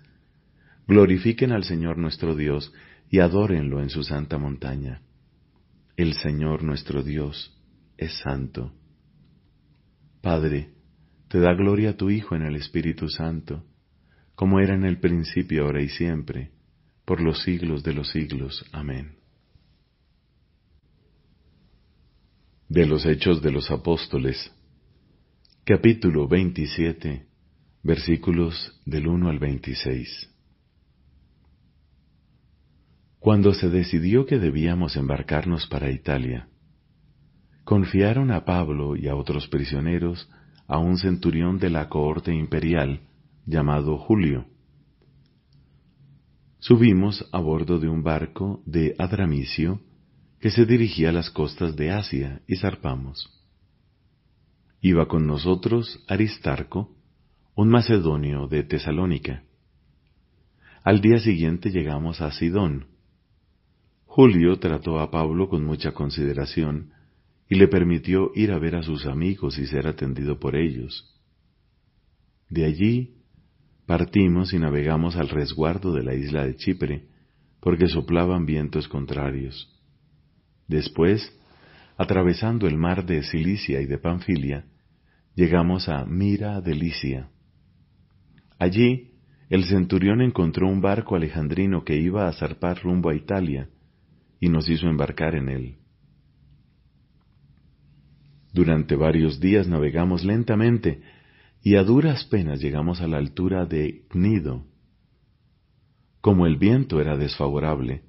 Glorifiquen 0.85 1.53
al 1.53 1.63
Señor 1.63 1.97
nuestro 1.97 2.35
Dios 2.35 2.73
y 3.09 3.19
adórenlo 3.19 3.81
en 3.81 3.89
su 3.89 4.03
santa 4.03 4.37
montaña. 4.37 5.01
El 5.95 6.13
Señor 6.13 6.63
nuestro 6.63 7.03
Dios 7.03 7.57
es 7.97 8.13
santo. 8.19 8.73
Padre, 10.21 10.71
te 11.29 11.39
da 11.39 11.53
gloria 11.53 11.91
a 11.91 11.97
tu 11.97 12.09
Hijo 12.09 12.35
en 12.35 12.41
el 12.41 12.57
Espíritu 12.57 13.07
Santo, 13.07 13.63
como 14.35 14.59
era 14.59 14.75
en 14.75 14.83
el 14.83 14.99
principio, 14.99 15.63
ahora 15.63 15.81
y 15.81 15.87
siempre, 15.87 16.51
por 17.05 17.21
los 17.21 17.43
siglos 17.43 17.81
de 17.83 17.93
los 17.93 18.09
siglos. 18.09 18.65
Amén. 18.73 19.24
De 22.67 22.87
los 22.87 23.05
Hechos 23.05 23.43
de 23.43 23.51
los 23.51 23.69
Apóstoles, 23.69 24.51
capítulo 25.65 26.27
27, 26.27 27.27
versículos 27.83 28.81
del 28.85 29.07
1 29.07 29.29
al 29.29 29.37
26. 29.37 30.31
Cuando 33.19 33.53
se 33.53 33.69
decidió 33.69 34.25
que 34.25 34.39
debíamos 34.39 34.95
embarcarnos 34.95 35.67
para 35.67 35.91
Italia, 35.91 36.47
confiaron 37.63 38.31
a 38.31 38.45
Pablo 38.45 38.95
y 38.95 39.09
a 39.09 39.15
otros 39.15 39.47
prisioneros 39.47 40.27
a 40.67 40.79
un 40.79 40.97
centurión 40.97 41.59
de 41.59 41.69
la 41.69 41.87
cohorte 41.87 42.33
imperial 42.33 43.01
llamado 43.45 43.99
Julio. 43.99 44.47
Subimos 46.57 47.29
a 47.31 47.39
bordo 47.39 47.77
de 47.77 47.89
un 47.89 48.01
barco 48.01 48.63
de 48.65 48.95
Adramicio 48.97 49.81
que 50.39 50.51
se 50.51 50.65
dirigía 50.65 51.09
a 51.09 51.13
las 51.13 51.29
costas 51.29 51.75
de 51.75 51.91
Asia 51.91 52.41
y 52.47 52.57
zarpamos. 52.57 53.29
Iba 54.81 55.07
con 55.07 55.25
nosotros 55.25 56.03
Aristarco, 56.07 56.95
un 57.55 57.69
macedonio 57.69 58.47
de 58.47 58.63
Tesalónica. 58.63 59.43
Al 60.83 61.01
día 61.01 61.17
siguiente 61.19 61.71
llegamos 61.71 62.21
a 62.21 62.31
Sidón. 62.31 62.87
Julio 64.05 64.59
trató 64.59 64.99
a 64.99 65.09
Pablo 65.09 65.49
con 65.49 65.65
mucha 65.65 65.93
consideración 65.93 66.91
y 67.49 67.55
le 67.55 67.67
permitió 67.67 68.31
ir 68.35 68.51
a 68.51 68.59
ver 68.59 68.75
a 68.75 68.83
sus 68.83 69.05
amigos 69.05 69.57
y 69.57 69.65
ser 69.65 69.87
atendido 69.87 70.39
por 70.39 70.55
ellos. 70.55 71.19
De 72.49 72.65
allí 72.65 73.15
partimos 73.85 74.53
y 74.53 74.59
navegamos 74.59 75.15
al 75.15 75.29
resguardo 75.29 75.93
de 75.93 76.03
la 76.03 76.13
isla 76.13 76.45
de 76.45 76.55
Chipre, 76.55 77.07
porque 77.59 77.87
soplaban 77.87 78.45
vientos 78.45 78.87
contrarios. 78.87 79.74
Después, 80.67 81.31
atravesando 81.97 82.67
el 82.67 82.77
mar 82.77 83.05
de 83.05 83.23
Cilicia 83.23 83.81
y 83.81 83.85
de 83.85 83.97
Panfilia, 83.97 84.65
llegamos 85.35 85.89
a 85.89 86.05
Mira 86.05 86.61
de 86.61 86.75
Licia. 86.75 87.29
Allí, 88.57 89.11
el 89.49 89.65
centurión 89.65 90.21
encontró 90.21 90.67
un 90.67 90.81
barco 90.81 91.15
alejandrino 91.15 91.83
que 91.83 91.97
iba 91.97 92.27
a 92.27 92.33
zarpar 92.33 92.81
rumbo 92.81 93.09
a 93.09 93.15
Italia 93.15 93.69
y 94.39 94.49
nos 94.49 94.67
hizo 94.69 94.87
embarcar 94.87 95.35
en 95.35 95.49
él. 95.49 95.75
Durante 98.53 98.95
varios 98.95 99.39
días 99.39 99.67
navegamos 99.67 100.23
lentamente 100.23 101.01
y 101.61 101.75
a 101.75 101.83
duras 101.83 102.23
penas 102.25 102.59
llegamos 102.61 103.01
a 103.01 103.07
la 103.07 103.17
altura 103.17 103.65
de 103.65 104.05
Cnido. 104.09 104.65
Como 106.21 106.45
el 106.45 106.57
viento 106.57 107.01
era 107.01 107.17
desfavorable, 107.17 108.03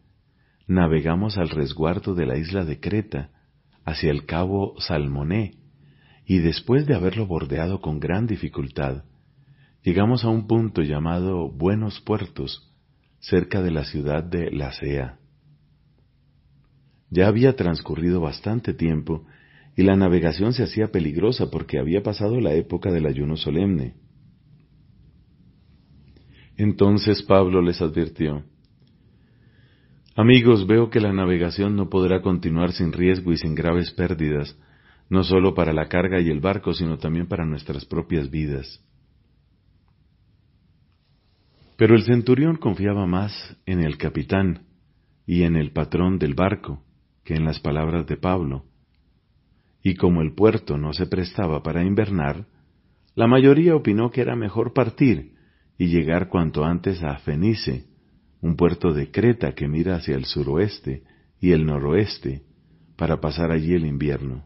navegamos 0.66 1.38
al 1.38 1.48
resguardo 1.48 2.14
de 2.14 2.26
la 2.26 2.36
isla 2.36 2.64
de 2.64 2.80
Creta, 2.80 3.30
hacia 3.84 4.10
el 4.10 4.26
cabo 4.26 4.74
Salmoné, 4.80 5.58
y 6.24 6.38
después 6.38 6.86
de 6.86 6.94
haberlo 6.94 7.26
bordeado 7.26 7.80
con 7.80 8.00
gran 8.00 8.26
dificultad, 8.26 9.04
llegamos 9.82 10.24
a 10.24 10.28
un 10.28 10.48
punto 10.48 10.82
llamado 10.82 11.48
Buenos 11.48 12.00
Puertos, 12.00 12.74
cerca 13.20 13.62
de 13.62 13.70
la 13.70 13.84
ciudad 13.84 14.24
de 14.24 14.50
Lacea. 14.50 15.18
Ya 17.10 17.28
había 17.28 17.54
transcurrido 17.54 18.20
bastante 18.20 18.74
tiempo 18.74 19.24
y 19.76 19.82
la 19.82 19.94
navegación 19.94 20.52
se 20.52 20.64
hacía 20.64 20.88
peligrosa 20.88 21.50
porque 21.50 21.78
había 21.78 22.02
pasado 22.02 22.40
la 22.40 22.54
época 22.54 22.90
del 22.90 23.06
ayuno 23.06 23.36
solemne. 23.36 23.94
Entonces 26.56 27.22
Pablo 27.22 27.62
les 27.62 27.80
advirtió, 27.80 28.44
Amigos, 30.18 30.66
veo 30.66 30.88
que 30.88 30.98
la 30.98 31.12
navegación 31.12 31.76
no 31.76 31.90
podrá 31.90 32.22
continuar 32.22 32.72
sin 32.72 32.90
riesgo 32.90 33.32
y 33.32 33.36
sin 33.36 33.54
graves 33.54 33.90
pérdidas, 33.90 34.58
no 35.10 35.22
solo 35.22 35.52
para 35.52 35.74
la 35.74 35.88
carga 35.88 36.22
y 36.22 36.30
el 36.30 36.40
barco, 36.40 36.72
sino 36.72 36.96
también 36.96 37.26
para 37.28 37.44
nuestras 37.44 37.84
propias 37.84 38.30
vidas. 38.30 38.82
Pero 41.76 41.94
el 41.94 42.04
centurión 42.04 42.56
confiaba 42.56 43.04
más 43.04 43.58
en 43.66 43.84
el 43.84 43.98
capitán 43.98 44.64
y 45.26 45.42
en 45.42 45.54
el 45.54 45.72
patrón 45.72 46.18
del 46.18 46.32
barco 46.32 46.82
que 47.22 47.34
en 47.34 47.44
las 47.44 47.60
palabras 47.60 48.06
de 48.06 48.16
Pablo, 48.16 48.64
y 49.82 49.96
como 49.96 50.22
el 50.22 50.34
puerto 50.34 50.78
no 50.78 50.94
se 50.94 51.06
prestaba 51.06 51.62
para 51.62 51.84
invernar, 51.84 52.46
la 53.14 53.26
mayoría 53.26 53.76
opinó 53.76 54.10
que 54.10 54.22
era 54.22 54.34
mejor 54.34 54.72
partir 54.72 55.34
y 55.76 55.88
llegar 55.88 56.30
cuanto 56.30 56.64
antes 56.64 57.02
a 57.02 57.18
Fenice, 57.18 57.84
un 58.40 58.56
puerto 58.56 58.92
de 58.92 59.10
Creta 59.10 59.54
que 59.54 59.68
mira 59.68 59.96
hacia 59.96 60.16
el 60.16 60.24
suroeste 60.24 61.02
y 61.40 61.52
el 61.52 61.66
noroeste, 61.66 62.42
para 62.96 63.20
pasar 63.20 63.50
allí 63.50 63.74
el 63.74 63.86
invierno. 63.86 64.44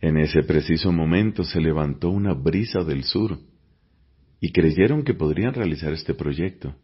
En 0.00 0.16
ese 0.16 0.42
preciso 0.42 0.92
momento 0.92 1.44
se 1.44 1.60
levantó 1.60 2.10
una 2.10 2.32
brisa 2.32 2.84
del 2.84 3.04
sur, 3.04 3.38
y 4.40 4.52
creyeron 4.52 5.02
que 5.02 5.14
podrían 5.14 5.54
realizar 5.54 5.92
este 5.92 6.14
proyecto. 6.14 6.74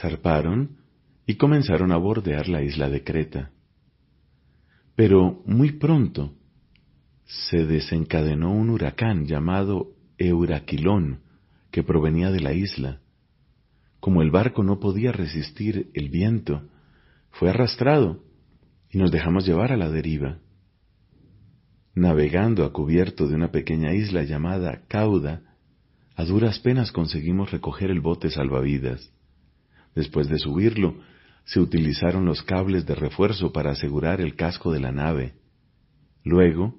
Zarparon 0.00 0.78
y 1.26 1.34
comenzaron 1.34 1.90
a 1.92 1.96
bordear 1.96 2.48
la 2.48 2.62
isla 2.62 2.88
de 2.88 3.02
Creta. 3.02 3.50
Pero 4.94 5.42
muy 5.46 5.72
pronto 5.72 6.34
se 7.24 7.66
desencadenó 7.66 8.52
un 8.52 8.70
huracán 8.70 9.26
llamado 9.26 9.94
Euraquilón 10.18 11.20
que 11.70 11.82
provenía 11.82 12.30
de 12.30 12.40
la 12.40 12.52
isla. 12.52 13.00
Como 14.00 14.22
el 14.22 14.30
barco 14.30 14.62
no 14.62 14.80
podía 14.80 15.12
resistir 15.12 15.90
el 15.94 16.08
viento, 16.08 16.68
fue 17.30 17.50
arrastrado 17.50 18.22
y 18.90 18.98
nos 18.98 19.10
dejamos 19.10 19.46
llevar 19.46 19.72
a 19.72 19.76
la 19.76 19.90
deriva. 19.90 20.38
Navegando 21.94 22.64
a 22.64 22.72
cubierto 22.72 23.28
de 23.28 23.34
una 23.34 23.50
pequeña 23.50 23.92
isla 23.92 24.22
llamada 24.22 24.82
Cauda, 24.88 25.42
a 26.16 26.24
duras 26.24 26.58
penas 26.58 26.92
conseguimos 26.92 27.50
recoger 27.50 27.90
el 27.90 28.00
bote 28.00 28.30
salvavidas. 28.30 29.12
Después 29.94 30.28
de 30.28 30.38
subirlo, 30.38 30.96
se 31.44 31.60
utilizaron 31.60 32.24
los 32.24 32.42
cables 32.42 32.86
de 32.86 32.94
refuerzo 32.94 33.52
para 33.52 33.72
asegurar 33.72 34.20
el 34.20 34.36
casco 34.36 34.72
de 34.72 34.80
la 34.80 34.92
nave. 34.92 35.34
Luego, 36.24 36.74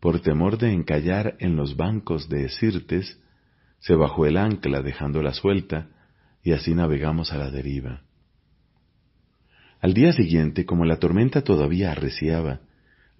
por 0.00 0.20
temor 0.20 0.58
de 0.58 0.72
encallar 0.72 1.36
en 1.38 1.56
los 1.56 1.76
bancos 1.76 2.28
de 2.28 2.48
Sirtes, 2.48 3.18
se 3.82 3.94
bajó 3.94 4.26
el 4.26 4.36
ancla 4.36 4.80
dejándola 4.82 5.32
suelta 5.32 5.88
y 6.42 6.52
así 6.52 6.74
navegamos 6.74 7.32
a 7.32 7.38
la 7.38 7.50
deriva. 7.50 8.02
Al 9.80 9.94
día 9.94 10.12
siguiente, 10.12 10.64
como 10.64 10.84
la 10.84 10.96
tormenta 10.98 11.42
todavía 11.42 11.92
arreciaba, 11.92 12.60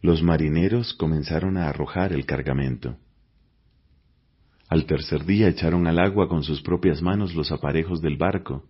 los 0.01 0.23
marineros 0.23 0.95
comenzaron 0.95 1.57
a 1.57 1.69
arrojar 1.69 2.13
el 2.13 2.25
cargamento. 2.25 2.97
Al 4.69 4.87
tercer 4.87 5.25
día 5.25 5.49
echaron 5.49 5.87
al 5.87 5.99
agua 5.99 6.29
con 6.29 6.43
sus 6.43 6.63
propias 6.63 7.03
manos 7.03 7.35
los 7.35 7.53
aparejos 7.53 8.01
del 8.01 8.17
barco, 8.17 8.65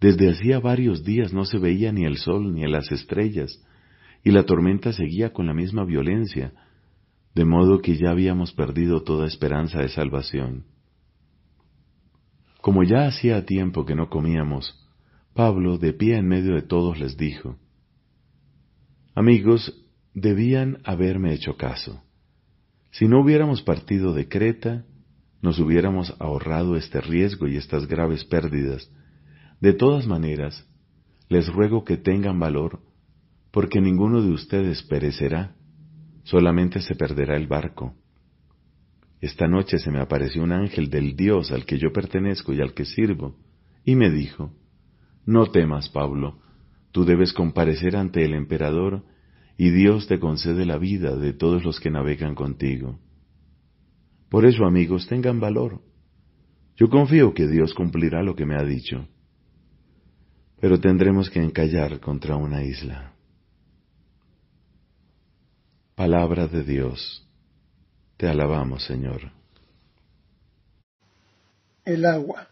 desde 0.00 0.30
hacía 0.30 0.58
varios 0.60 1.04
días 1.04 1.32
no 1.32 1.44
se 1.44 1.58
veía 1.58 1.92
ni 1.92 2.06
el 2.06 2.16
sol 2.16 2.54
ni 2.54 2.66
las 2.66 2.90
estrellas, 2.90 3.62
y 4.24 4.30
la 4.30 4.44
tormenta 4.44 4.92
seguía 4.92 5.32
con 5.32 5.46
la 5.46 5.52
misma 5.52 5.84
violencia, 5.84 6.52
de 7.34 7.44
modo 7.44 7.80
que 7.80 7.96
ya 7.96 8.10
habíamos 8.10 8.52
perdido 8.52 9.02
toda 9.02 9.26
esperanza 9.26 9.78
de 9.78 9.88
salvación. 9.88 10.64
Como 12.60 12.82
ya 12.82 13.06
hacía 13.06 13.46
tiempo 13.46 13.86
que 13.86 13.94
no 13.94 14.10
comíamos, 14.10 14.76
Pablo, 15.34 15.78
de 15.78 15.92
pie 15.92 16.16
en 16.16 16.26
medio 16.26 16.54
de 16.54 16.62
todos, 16.62 16.98
les 16.98 17.16
dijo, 17.16 17.56
Amigos, 19.14 19.86
debían 20.12 20.78
haberme 20.84 21.32
hecho 21.32 21.56
caso. 21.56 22.02
Si 22.90 23.06
no 23.06 23.20
hubiéramos 23.20 23.62
partido 23.62 24.12
de 24.12 24.28
Creta, 24.28 24.84
nos 25.40 25.58
hubiéramos 25.58 26.14
ahorrado 26.18 26.76
este 26.76 27.00
riesgo 27.00 27.46
y 27.46 27.56
estas 27.56 27.86
graves 27.86 28.24
pérdidas, 28.24 28.90
de 29.60 29.72
todas 29.72 30.06
maneras, 30.06 30.66
les 31.28 31.48
ruego 31.48 31.84
que 31.84 31.96
tengan 31.96 32.38
valor, 32.38 32.80
porque 33.50 33.80
ninguno 33.80 34.20
de 34.22 34.32
ustedes 34.32 34.82
perecerá, 34.82 35.54
solamente 36.24 36.80
se 36.80 36.94
perderá 36.94 37.36
el 37.36 37.46
barco. 37.46 37.94
Esta 39.20 39.46
noche 39.48 39.78
se 39.78 39.90
me 39.90 40.00
apareció 40.00 40.42
un 40.42 40.52
ángel 40.52 40.88
del 40.88 41.14
Dios 41.14 41.52
al 41.52 41.66
que 41.66 41.78
yo 41.78 41.92
pertenezco 41.92 42.52
y 42.52 42.60
al 42.60 42.74
que 42.74 42.84
sirvo, 42.84 43.36
y 43.84 43.96
me 43.96 44.10
dijo, 44.10 44.52
No 45.26 45.46
temas, 45.46 45.88
Pablo, 45.88 46.38
tú 46.92 47.04
debes 47.04 47.32
comparecer 47.32 47.96
ante 47.96 48.24
el 48.24 48.34
emperador, 48.34 49.04
y 49.58 49.70
Dios 49.70 50.06
te 50.06 50.18
concede 50.18 50.64
la 50.64 50.78
vida 50.78 51.16
de 51.16 51.34
todos 51.34 51.64
los 51.64 51.80
que 51.80 51.90
navegan 51.90 52.34
contigo. 52.34 52.98
Por 54.30 54.46
eso, 54.46 54.64
amigos, 54.64 55.06
tengan 55.06 55.40
valor. 55.40 55.82
Yo 56.76 56.88
confío 56.88 57.34
que 57.34 57.46
Dios 57.46 57.74
cumplirá 57.74 58.22
lo 58.22 58.34
que 58.34 58.46
me 58.46 58.56
ha 58.56 58.64
dicho 58.64 59.06
pero 60.60 60.78
tendremos 60.78 61.30
que 61.30 61.42
encallar 61.42 61.98
contra 62.00 62.36
una 62.36 62.62
isla. 62.62 63.14
Palabra 66.06 66.46
de 66.46 66.64
Dios. 66.64 67.22
Te 68.16 68.26
alabamos, 68.26 68.84
Señor. 68.84 69.20
El 71.84 72.06
agua. 72.06 72.48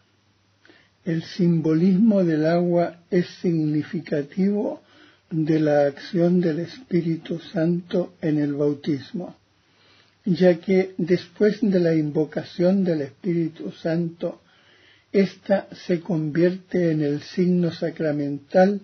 El 1.03 1.23
simbolismo 1.23 2.23
del 2.23 2.45
agua 2.45 2.99
es 3.09 3.25
significativo 3.41 4.83
de 5.31 5.59
la 5.59 5.87
acción 5.87 6.39
del 6.41 6.59
Espíritu 6.59 7.39
Santo 7.39 8.13
en 8.21 8.37
el 8.37 8.53
bautismo, 8.53 9.35
ya 10.25 10.59
que 10.59 10.93
después 10.99 11.57
de 11.59 11.79
la 11.79 11.95
invocación 11.95 12.83
del 12.83 13.01
Espíritu 13.01 13.71
Santo 13.71 14.43
esta 15.11 15.67
se 15.87 16.01
convierte 16.01 16.91
en 16.91 17.01
el 17.01 17.23
signo 17.23 17.71
sacramental 17.71 18.81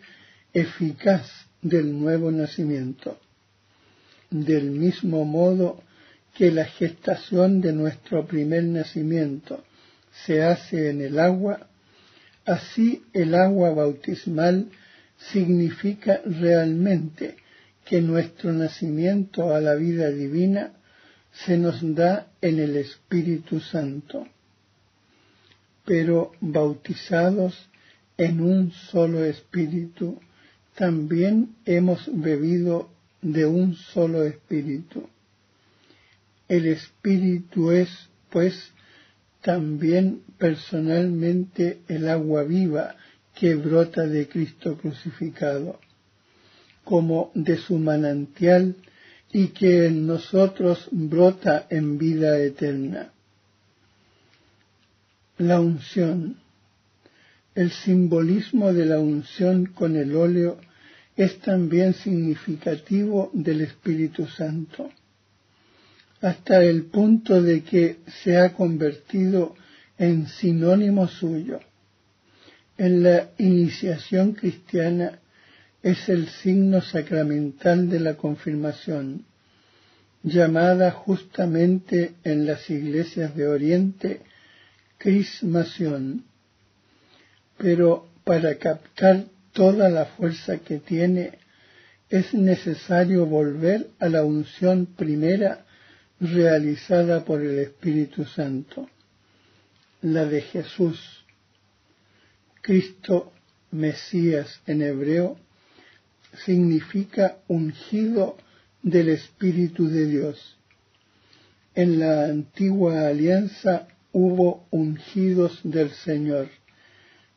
eficaz 0.52 1.30
del 1.62 2.00
nuevo 2.00 2.32
nacimiento. 2.32 3.20
Del 4.30 4.72
mismo 4.72 5.26
modo 5.26 5.82
que 6.36 6.52
la 6.52 6.66
gestación 6.66 7.62
de 7.62 7.74
nuestro 7.74 8.26
primer 8.26 8.64
nacimiento 8.64 9.64
se 10.26 10.44
hace 10.44 10.90
en 10.90 11.02
el 11.02 11.20
agua, 11.20 11.68
así 12.46 13.04
el 13.14 13.36
agua 13.36 13.72
bautismal 13.72 14.70
significa 15.32 16.22
realmente 16.26 17.38
que 17.86 18.02
nuestro 18.02 18.52
nacimiento 18.52 19.54
a 19.54 19.62
la 19.62 19.76
vida 19.76 20.10
divina 20.10 20.74
se 21.46 21.58
nos 21.58 21.80
da 21.96 22.28
en 22.42 22.60
el 22.60 22.76
Espíritu 22.76 23.60
Santo 23.60 24.28
pero 25.86 26.32
bautizados 26.42 27.70
en 28.18 28.42
un 28.42 28.72
solo 28.72 29.24
espíritu, 29.24 30.20
también 30.76 31.56
hemos 31.66 32.10
bebido 32.12 32.90
de 33.26 33.44
un 33.44 33.76
solo 33.76 34.24
espíritu. 34.24 35.10
El 36.48 36.68
espíritu 36.68 37.72
es, 37.72 37.90
pues, 38.30 38.72
también 39.42 40.22
personalmente 40.38 41.80
el 41.88 42.08
agua 42.08 42.44
viva 42.44 42.96
que 43.34 43.56
brota 43.56 44.06
de 44.06 44.28
Cristo 44.28 44.78
crucificado, 44.78 45.80
como 46.84 47.32
de 47.34 47.58
su 47.58 47.80
manantial 47.80 48.76
y 49.34 49.48
que 49.48 49.88
en 49.88 50.06
nosotros 50.06 50.88
brota 50.92 51.66
en 51.72 51.98
vida 51.98 52.40
eterna. 52.40 53.12
La 55.40 55.60
unción. 55.60 56.38
El 57.56 57.72
simbolismo 57.72 58.72
de 58.72 58.86
la 58.86 59.00
unción 59.00 59.66
con 59.66 59.96
el 59.96 60.16
óleo 60.16 60.60
es 61.16 61.40
también 61.40 61.94
significativo 61.94 63.30
del 63.34 63.62
Espíritu 63.62 64.28
Santo, 64.28 64.90
hasta 66.22 66.64
el 66.64 66.86
punto 66.86 67.42
de 67.42 67.64
que 67.64 67.98
se 68.24 68.38
ha 68.38 68.54
convertido 68.54 69.56
en 69.98 70.28
sinónimo 70.28 71.08
suyo. 71.08 71.60
En 72.78 73.04
la 73.04 73.30
iniciación 73.38 74.34
cristiana 74.34 75.20
es 75.82 76.10
el 76.10 76.28
signo 76.28 76.82
sacramental 76.82 77.90
de 77.90 78.00
la 78.00 78.16
confirmación, 78.16 79.26
llamada 80.24 80.92
justamente 80.92 82.16
en 82.24 82.46
las 82.46 82.70
iglesias 82.70 83.36
de 83.36 83.48
Oriente 83.48 84.22
crismación. 84.98 86.24
Pero 87.58 88.10
para 88.24 88.58
captar 88.58 89.26
toda 89.56 89.90
la 89.90 90.06
fuerza 90.06 90.58
que 90.58 90.80
tiene, 90.80 91.40
es 92.10 92.34
necesario 92.34 93.26
volver 93.26 93.90
a 94.00 94.10
la 94.10 94.24
unción 94.24 94.86
primera 94.86 95.66
realizada 96.20 97.24
por 97.24 97.42
el 97.42 97.60
Espíritu 97.60 98.26
Santo, 98.26 98.90
la 100.02 100.26
de 100.26 100.42
Jesús. 100.42 101.26
Cristo, 102.62 103.32
Mesías 103.72 104.62
en 104.68 104.82
hebreo, 104.82 105.38
significa 106.46 107.38
ungido 107.48 108.38
del 108.84 109.08
Espíritu 109.08 109.88
de 109.88 110.06
Dios. 110.06 110.58
En 111.76 112.00
la 112.00 112.26
antigua 112.26 113.08
alianza 113.08 113.88
hubo 114.12 114.68
ungidos 114.70 115.62
del 115.64 115.92
Señor 115.92 116.50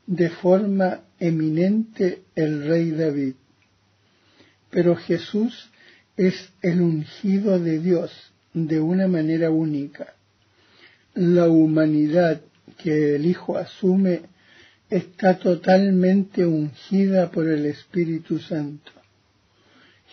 de 0.09 0.31
forma 0.31 1.03
eminente 1.21 2.23
el 2.35 2.67
rey 2.67 2.93
David. 2.93 3.35
Pero 4.71 4.97
Jesús 4.97 5.69
es 6.17 6.51
el 6.63 6.81
ungido 6.81 7.61
de 7.61 7.79
Dios 7.79 8.11
de 8.55 8.81
una 8.81 9.07
manera 9.07 9.51
única. 9.51 10.15
La 11.15 11.49
humanidad 11.49 12.41
que 12.79 13.17
el 13.17 13.27
Hijo 13.27 13.59
asume 13.59 14.23
está 14.89 15.39
totalmente 15.39 16.47
ungida 16.47 17.31
por 17.31 17.47
el 17.47 17.67
Espíritu 17.67 18.39
Santo. 18.39 18.93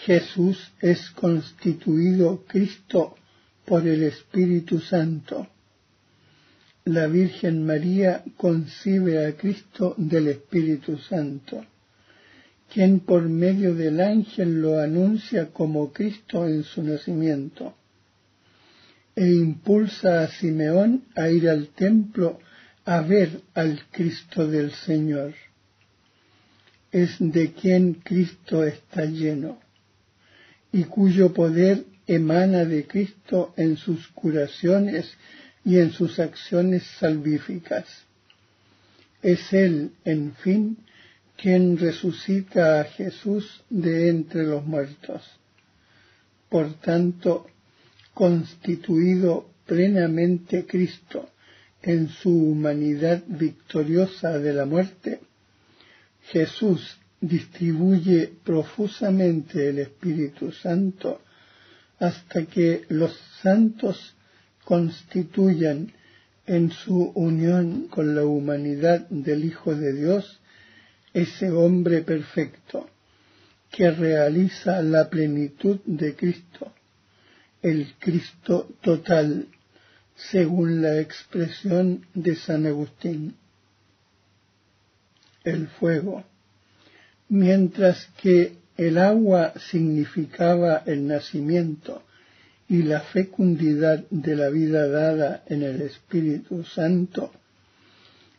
Jesús 0.05 0.73
es 0.81 1.09
constituido 1.11 2.43
Cristo 2.45 3.15
por 3.63 3.87
el 3.87 4.03
Espíritu 4.03 4.81
Santo 4.81 5.47
la 6.85 7.07
Virgen 7.07 7.65
María 7.65 8.23
concibe 8.37 9.25
a 9.25 9.35
Cristo 9.35 9.95
del 9.97 10.27
Espíritu 10.27 10.99
Santo, 10.99 11.65
quien 12.71 12.99
por 12.99 13.23
medio 13.23 13.73
del 13.73 13.99
ángel 13.99 14.61
lo 14.61 14.79
anuncia 14.79 15.47
como 15.47 15.91
Cristo 15.91 16.47
en 16.47 16.63
su 16.63 16.83
nacimiento, 16.83 17.75
e 19.15 19.27
impulsa 19.27 20.21
a 20.21 20.27
Simeón 20.27 21.05
a 21.15 21.29
ir 21.29 21.49
al 21.49 21.69
templo 21.69 22.37
a 22.85 23.01
ver 23.01 23.41
al 23.55 23.81
Cristo 23.89 24.47
del 24.47 24.71
Señor. 24.71 25.33
Es 26.91 27.15
de 27.19 27.53
quien 27.53 27.95
Cristo 27.95 28.63
está 28.63 29.05
lleno, 29.05 29.57
y 30.71 30.83
cuyo 30.83 31.33
poder 31.33 31.83
emana 32.05 32.63
de 32.63 32.85
Cristo 32.85 33.55
en 33.57 33.75
sus 33.75 34.07
curaciones 34.09 35.11
y 35.65 35.79
en 35.79 35.91
sus 35.91 36.19
acciones 36.19 36.83
salvíficas. 36.99 37.85
Es 39.21 39.51
Él, 39.51 39.91
en 40.05 40.33
fin, 40.35 40.77
quien 41.35 41.77
resucita 41.77 42.81
a 42.81 42.83
Jesús 42.85 43.63
de 43.69 44.09
entre 44.09 44.43
los 44.43 44.63
muertos. 44.63 45.23
Por 46.47 46.75
tanto, 46.75 47.47
constituido 48.13 49.49
plenamente 49.65 50.65
Cristo 50.65 51.29
en 51.81 52.09
su 52.09 52.29
humanidad 52.29 53.23
victoriosa 53.27 54.37
de 54.39 54.53
la 54.53 54.65
muerte, 54.65 55.19
Jesús 56.31 56.97
distribuye 57.19 58.31
profusamente 58.43 59.69
el 59.69 59.79
Espíritu 59.79 60.51
Santo 60.51 61.21
hasta 61.99 62.45
que 62.45 62.85
los 62.89 63.15
santos 63.41 64.14
constituyan 64.65 65.93
en 66.45 66.71
su 66.71 67.11
unión 67.15 67.87
con 67.87 68.15
la 68.15 68.25
humanidad 68.25 69.07
del 69.09 69.45
Hijo 69.45 69.75
de 69.75 69.93
Dios 69.93 70.39
ese 71.13 71.49
hombre 71.49 72.01
perfecto 72.01 72.89
que 73.71 73.89
realiza 73.91 74.81
la 74.81 75.09
plenitud 75.09 75.79
de 75.85 76.15
Cristo, 76.15 76.73
el 77.61 77.93
Cristo 77.99 78.69
total, 78.81 79.47
según 80.15 80.81
la 80.81 80.99
expresión 80.99 82.05
de 82.13 82.35
San 82.35 82.65
Agustín. 82.65 83.35
El 85.43 85.67
fuego. 85.67 86.23
Mientras 87.29 88.07
que 88.21 88.57
el 88.77 88.97
agua 88.97 89.53
significaba 89.69 90.83
el 90.85 91.07
nacimiento 91.07 92.04
y 92.67 92.83
la 92.83 93.01
fecundidad 93.01 94.05
de 94.09 94.35
la 94.35 94.49
vida 94.49 94.87
dada 94.87 95.43
en 95.47 95.61
el 95.61 95.81
Espíritu 95.81 96.63
Santo, 96.63 97.31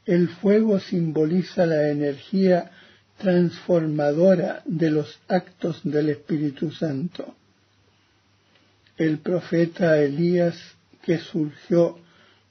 el 0.04 0.28
fuego 0.28 0.80
simboliza 0.80 1.66
la 1.66 1.88
energía 1.88 2.70
transformadora 3.18 4.62
de 4.64 4.90
los 4.90 5.18
actos 5.28 5.80
del 5.84 6.10
Espíritu 6.10 6.70
Santo. 6.70 7.34
El 8.96 9.18
profeta 9.18 9.98
Elías, 10.00 10.56
que 11.02 11.18
surgió 11.18 11.98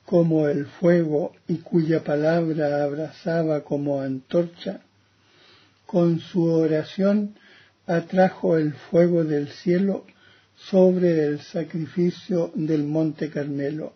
como 0.05 0.47
el 0.47 0.65
fuego 0.65 1.33
y 1.47 1.57
cuya 1.57 2.03
palabra 2.03 2.83
abrazaba 2.83 3.63
como 3.63 4.01
antorcha, 4.01 4.81
con 5.85 6.19
su 6.19 6.45
oración 6.45 7.35
atrajo 7.87 8.57
el 8.57 8.73
fuego 8.73 9.23
del 9.23 9.49
cielo 9.49 10.05
sobre 10.55 11.25
el 11.25 11.41
sacrificio 11.41 12.51
del 12.55 12.83
Monte 12.83 13.29
Carmelo, 13.29 13.93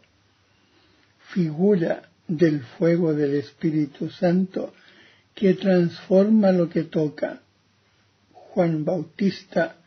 figura 1.34 2.10
del 2.28 2.62
fuego 2.62 3.14
del 3.14 3.36
Espíritu 3.36 4.10
Santo 4.10 4.74
que 5.34 5.54
transforma 5.54 6.52
lo 6.52 6.70
que 6.70 6.84
toca. 6.84 7.42
Juan 8.32 8.84
Bautista, 8.84 9.78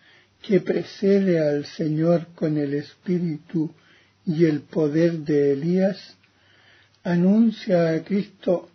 que 0.40 0.61
precede 0.61 1.46
al 1.46 1.66
Señor 1.66 2.28
con 2.35 2.56
el 2.56 2.74
Espíritu 2.74 3.70
y 4.24 4.46
el 4.46 4.61
poder 4.62 5.18
de 5.18 5.52
Elías, 5.52 6.16
anuncia 7.04 7.90
a 7.90 8.02
Cristo 8.02 8.70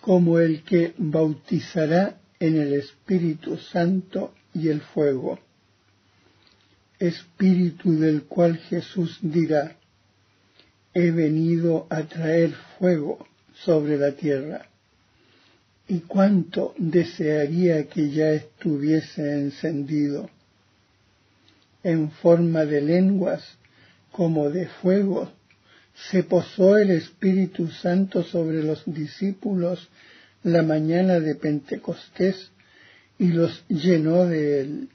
como 0.00 0.38
el 0.38 0.62
que 0.62 0.94
bautizará 0.96 2.18
en 2.38 2.56
el 2.56 2.74
Espíritu 2.74 3.56
Santo 3.58 4.34
y 4.54 4.68
el 4.68 4.80
fuego 4.80 5.38
espíritu 7.00 7.98
del 7.98 8.24
cual 8.24 8.58
Jesús 8.58 9.18
dirá, 9.22 9.76
he 10.92 11.10
venido 11.10 11.86
a 11.88 12.02
traer 12.02 12.54
fuego 12.78 13.26
sobre 13.64 13.96
la 13.96 14.12
tierra. 14.12 14.66
Y 15.88 16.00
cuánto 16.00 16.74
desearía 16.78 17.88
que 17.88 18.10
ya 18.10 18.30
estuviese 18.30 19.32
encendido 19.32 20.30
en 21.82 22.10
forma 22.10 22.64
de 22.64 22.82
lenguas 22.82 23.42
como 24.12 24.50
de 24.50 24.66
fuego, 24.66 25.32
se 26.10 26.22
posó 26.22 26.76
el 26.76 26.90
Espíritu 26.90 27.68
Santo 27.68 28.22
sobre 28.22 28.62
los 28.62 28.82
discípulos 28.86 29.88
la 30.42 30.62
mañana 30.62 31.20
de 31.20 31.34
Pentecostés 31.34 32.50
y 33.18 33.28
los 33.28 33.64
llenó 33.68 34.26
de 34.26 34.60
él 34.60 34.88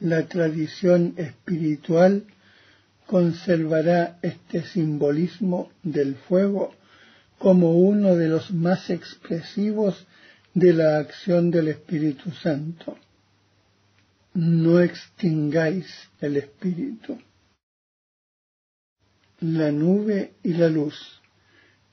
la 0.00 0.26
tradición 0.26 1.14
espiritual 1.16 2.24
conservará 3.06 4.18
este 4.22 4.62
simbolismo 4.62 5.70
del 5.82 6.14
fuego 6.14 6.74
como 7.38 7.72
uno 7.72 8.16
de 8.16 8.28
los 8.28 8.50
más 8.52 8.90
expresivos 8.90 10.06
de 10.54 10.72
la 10.72 10.98
acción 10.98 11.50
del 11.50 11.68
Espíritu 11.68 12.30
Santo. 12.32 12.98
No 14.34 14.80
extingáis 14.80 15.86
el 16.20 16.36
Espíritu. 16.36 17.18
La 19.40 19.70
nube 19.70 20.32
y 20.42 20.52
la 20.54 20.68
luz. 20.68 21.20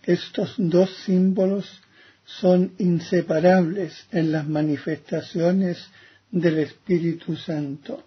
Estos 0.03 0.55
dos 0.57 0.89
símbolos 1.05 1.81
son 2.25 2.73
inseparables 2.79 4.07
en 4.11 4.31
las 4.31 4.47
manifestaciones 4.47 5.77
del 6.31 6.59
Espíritu 6.59 7.35
Santo. 7.35 8.03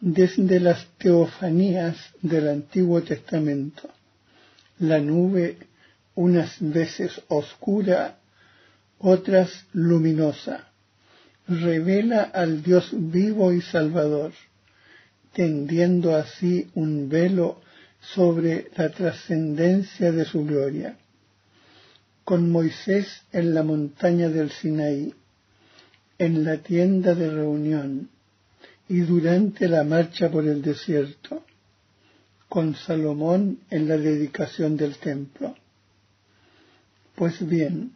Desde 0.00 0.58
las 0.58 0.86
teofanías 0.98 1.96
del 2.20 2.48
Antiguo 2.48 3.02
Testamento, 3.02 3.88
la 4.78 4.98
nube 4.98 5.58
unas 6.14 6.56
veces 6.60 7.22
oscura, 7.28 8.18
otras 8.98 9.66
luminosa, 9.72 10.68
revela 11.46 12.22
al 12.22 12.62
Dios 12.62 12.88
vivo 12.92 13.52
y 13.52 13.60
salvador, 13.60 14.32
tendiendo 15.32 16.14
así 16.16 16.68
un 16.74 17.08
velo 17.08 17.60
sobre 18.00 18.70
la 18.76 18.90
trascendencia 18.90 20.12
de 20.12 20.24
su 20.24 20.44
gloria. 20.44 20.96
Con 22.24 22.50
Moisés 22.50 23.22
en 23.32 23.54
la 23.54 23.62
montaña 23.62 24.28
del 24.28 24.50
Sinaí, 24.50 25.14
en 26.22 26.44
la 26.44 26.58
tienda 26.58 27.16
de 27.16 27.28
reunión 27.28 28.08
y 28.88 29.00
durante 29.00 29.66
la 29.66 29.82
marcha 29.82 30.30
por 30.30 30.46
el 30.46 30.62
desierto, 30.62 31.44
con 32.48 32.76
Salomón 32.76 33.58
en 33.70 33.88
la 33.88 33.96
dedicación 33.96 34.76
del 34.76 34.98
templo. 34.98 35.56
Pues 37.16 37.44
bien, 37.44 37.94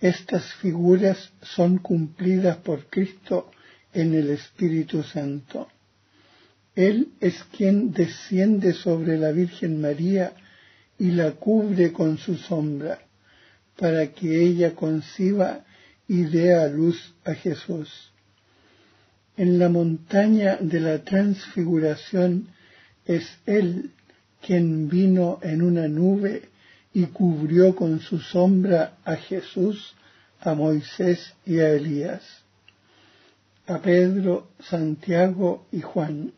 estas 0.00 0.52
figuras 0.54 1.30
son 1.42 1.78
cumplidas 1.78 2.56
por 2.56 2.86
Cristo 2.86 3.52
en 3.92 4.14
el 4.14 4.30
Espíritu 4.30 5.04
Santo. 5.04 5.68
Él 6.74 7.10
es 7.20 7.44
quien 7.56 7.92
desciende 7.92 8.72
sobre 8.72 9.16
la 9.16 9.30
Virgen 9.30 9.80
María 9.80 10.32
y 10.98 11.12
la 11.12 11.30
cubre 11.32 11.92
con 11.92 12.18
su 12.18 12.34
sombra, 12.34 12.98
para 13.76 14.08
que 14.08 14.42
ella 14.44 14.74
conciba 14.74 15.64
y 16.08 16.24
dé 16.24 16.54
a 16.54 16.68
luz 16.68 17.14
a 17.24 17.34
Jesús. 17.34 18.10
En 19.36 19.58
la 19.58 19.68
montaña 19.68 20.56
de 20.60 20.80
la 20.80 21.02
transfiguración 21.02 22.48
es 23.04 23.26
Él 23.46 23.90
quien 24.40 24.88
vino 24.88 25.38
en 25.42 25.62
una 25.62 25.88
nube 25.88 26.48
y 26.92 27.06
cubrió 27.06 27.74
con 27.74 28.00
su 28.00 28.20
sombra 28.20 28.98
a 29.04 29.16
Jesús, 29.16 29.94
a 30.40 30.54
Moisés 30.54 31.34
y 31.44 31.58
a 31.58 31.70
Elías, 31.70 32.22
a 33.66 33.80
Pedro, 33.80 34.48
Santiago 34.60 35.66
y 35.72 35.80
Juan. 35.80 36.32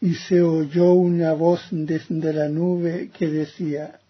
Y 0.00 0.14
se 0.14 0.40
oyó 0.40 0.94
una 0.94 1.34
voz 1.34 1.60
desde 1.70 2.32
la 2.32 2.48
nube 2.48 3.10
que 3.16 3.28
decía, 3.28 4.00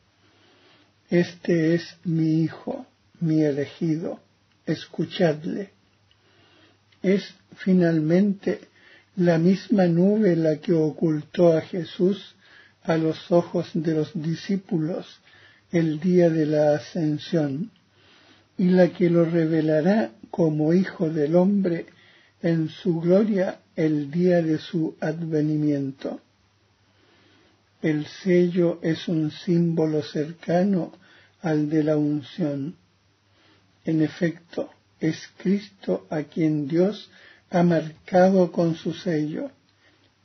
Este 1.10 1.74
es 1.74 1.96
mi 2.04 2.44
Hijo, 2.44 2.86
mi 3.18 3.42
elegido, 3.42 4.20
escuchadle. 4.70 5.70
Es 7.02 7.34
finalmente 7.56 8.60
la 9.16 9.38
misma 9.38 9.86
nube 9.86 10.36
la 10.36 10.56
que 10.56 10.72
ocultó 10.72 11.56
a 11.56 11.60
Jesús 11.60 12.34
a 12.82 12.96
los 12.96 13.30
ojos 13.30 13.70
de 13.74 13.94
los 13.94 14.10
discípulos 14.14 15.20
el 15.72 16.00
día 16.00 16.30
de 16.30 16.46
la 16.46 16.74
ascensión 16.74 17.70
y 18.56 18.64
la 18.64 18.88
que 18.88 19.08
lo 19.08 19.24
revelará 19.24 20.10
como 20.30 20.72
Hijo 20.72 21.08
del 21.10 21.36
Hombre 21.36 21.86
en 22.42 22.68
su 22.68 23.00
gloria 23.00 23.60
el 23.76 24.10
día 24.10 24.42
de 24.42 24.58
su 24.58 24.96
advenimiento. 25.00 26.20
El 27.82 28.06
sello 28.06 28.78
es 28.82 29.08
un 29.08 29.30
símbolo 29.30 30.02
cercano 30.02 30.92
al 31.40 31.70
de 31.70 31.84
la 31.84 31.96
unción. 31.96 32.76
En 33.84 34.02
efecto, 34.02 34.70
es 35.00 35.16
Cristo 35.38 36.06
a 36.10 36.22
quien 36.24 36.68
Dios 36.68 37.10
ha 37.50 37.62
marcado 37.62 38.52
con 38.52 38.74
su 38.74 38.92
sello, 38.92 39.50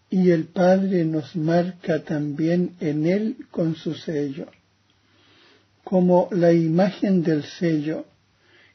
y 0.09 0.31
el 0.31 0.45
Padre 0.45 1.03
nos 1.05 1.35
marca 1.35 2.03
también 2.03 2.75
en 2.79 3.05
él 3.05 3.37
con 3.51 3.75
su 3.75 3.95
sello. 3.95 4.47
Como 5.83 6.29
la 6.31 6.51
imagen 6.53 7.23
del 7.23 7.43
sello 7.43 8.05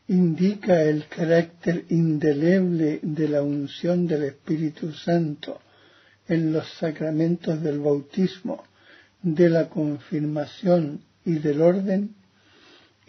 indica 0.09 0.83
el 0.83 1.07
carácter 1.07 1.85
indeleble 1.89 2.99
de 3.03 3.29
la 3.29 3.43
unción 3.43 4.07
del 4.07 4.25
Espíritu 4.25 4.93
Santo 4.93 5.61
en 6.27 6.53
los 6.53 6.69
sacramentos 6.75 7.63
del 7.63 7.79
bautismo, 7.79 8.65
de 9.23 9.51
la 9.51 9.69
confirmación 9.69 11.03
y 11.25 11.35
del 11.35 11.61
orden, 11.61 12.15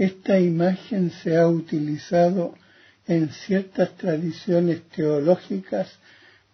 esta 0.04 0.40
imagen 0.40 1.12
se 1.12 1.38
ha 1.38 1.48
utilizado 1.48 2.56
en 3.08 3.30
ciertas 3.30 3.96
tradiciones 3.98 4.82
teológicas 4.90 5.90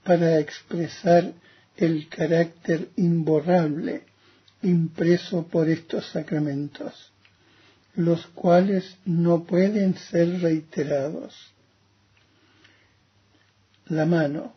para 0.03 0.39
expresar 0.39 1.33
el 1.75 2.07
carácter 2.09 2.89
imborrable 2.95 4.03
impreso 4.61 5.47
por 5.47 5.69
estos 5.69 6.07
sacramentos 6.07 7.11
los 7.97 8.27
cuales 8.27 8.95
no 9.05 9.43
pueden 9.43 9.97
ser 9.97 10.39
reiterados. 10.39 11.33
La 13.87 14.05
mano. 14.05 14.53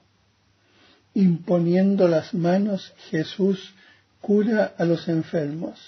Imponiendo 1.15 2.07
las 2.07 2.35
manos, 2.35 2.93
Jesús 3.09 3.73
cura 4.21 4.75
a 4.77 4.85
los 4.85 5.09
enfermos 5.09 5.81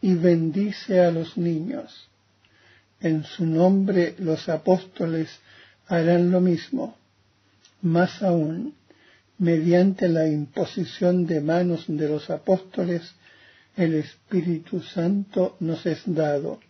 y 0.00 0.14
bendice 0.14 1.00
a 1.00 1.10
los 1.10 1.36
niños. 1.36 2.09
En 3.00 3.24
su 3.24 3.46
nombre 3.46 4.14
los 4.18 4.48
apóstoles 4.48 5.28
harán 5.86 6.30
lo 6.30 6.40
mismo. 6.40 6.96
Más 7.82 8.22
aún, 8.22 8.74
mediante 9.38 10.08
la 10.08 10.28
imposición 10.28 11.26
de 11.26 11.40
manos 11.40 11.84
de 11.88 12.08
los 12.08 12.28
apóstoles, 12.28 13.14
el 13.76 13.94
Espíritu 13.94 14.82
Santo 14.82 15.56
nos 15.60 15.86
es 15.86 16.02
dado 16.04 16.60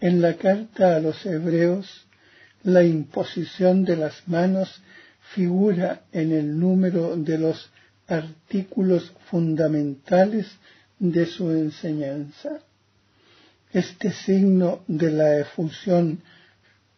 en 0.00 0.22
la 0.22 0.36
carta 0.36 0.96
a 0.96 1.00
los 1.00 1.24
hebreos, 1.26 2.06
la 2.62 2.82
imposición 2.84 3.84
de 3.84 3.96
las 3.96 4.26
manos 4.26 4.80
figura 5.34 6.02
en 6.12 6.32
el 6.32 6.58
número 6.58 7.16
de 7.16 7.38
los 7.38 7.70
artículos 8.08 9.12
fundamentales 9.30 10.46
de 10.98 11.26
su 11.26 11.50
enseñanza. 11.50 12.60
Este 13.72 14.10
signo 14.10 14.82
de 14.88 15.12
la 15.12 15.38
efusión 15.38 16.20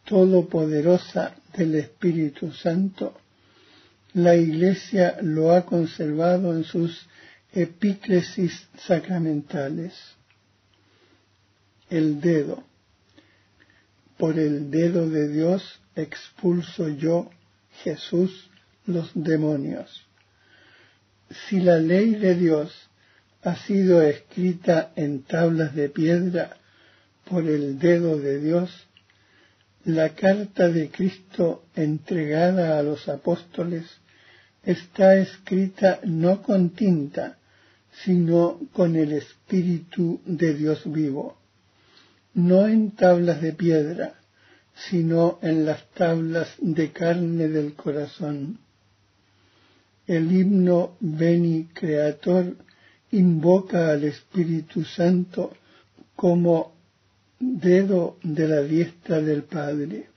todopoderosa 0.04 1.35
del 1.54 1.74
Espíritu 1.74 2.50
Santo, 2.52 3.14
la 4.14 4.35
Iglesia 4.37 5.18
lo 5.20 5.52
ha 5.52 5.66
conservado 5.66 6.56
en 6.56 6.64
sus 6.64 7.06
epíclesis 7.52 8.68
sacramentales. 8.87 9.92
El 11.90 12.22
dedo 12.22 12.64
por 14.16 14.38
el 14.38 14.70
dedo 14.70 15.11
de 15.11 15.28
Dios 15.28 15.78
expulso 15.94 16.88
yo, 16.88 17.28
Jesús, 17.82 18.48
los 18.87 19.11
demonios. 19.12 20.06
Si 21.48 21.61
la 21.61 21.76
ley 21.76 22.14
de 22.14 22.35
Dios 22.35 22.72
ha 23.42 23.56
sido 23.56 24.00
escrita 24.00 24.92
en 24.96 25.22
tablas 25.22 25.74
de 25.74 25.90
piedra 25.90 26.56
por 27.28 27.46
el 27.46 27.78
dedo 27.78 28.18
de 28.18 28.40
Dios, 28.40 28.70
la 29.85 30.14
carta 30.14 30.68
de 30.68 30.90
Cristo 30.90 31.64
entregada 31.74 32.78
a 32.78 32.82
los 32.82 33.08
apóstoles 33.08 33.85
está 34.64 35.16
escrita 35.16 36.00
no 36.04 36.42
con 36.42 36.70
tinta, 36.70 37.38
sino 38.04 38.61
con 38.72 38.96
el 38.96 39.12
Espíritu 39.12 40.20
de 40.24 40.54
Dios 40.54 40.82
vivo 40.85 41.42
no 42.35 42.66
en 42.66 42.92
tablas 42.92 43.40
de 43.42 43.52
piedra, 43.52 44.14
sino 44.88 45.38
en 45.42 45.66
las 45.66 45.87
tablas 45.90 46.48
de 46.58 46.92
carne 46.92 47.48
del 47.48 47.74
corazón. 47.74 48.58
El 50.06 50.32
himno 50.32 50.96
Beni 51.00 51.68
Creator 51.72 52.56
invoca 53.11 53.90
al 53.90 54.04
Espíritu 54.04 54.85
Santo 54.85 55.52
como 56.16 56.74
dedo 57.42 58.18
de 58.22 58.46
la 58.46 58.62
diestra 58.62 59.20
del 59.20 59.42
Padre. 59.42 60.09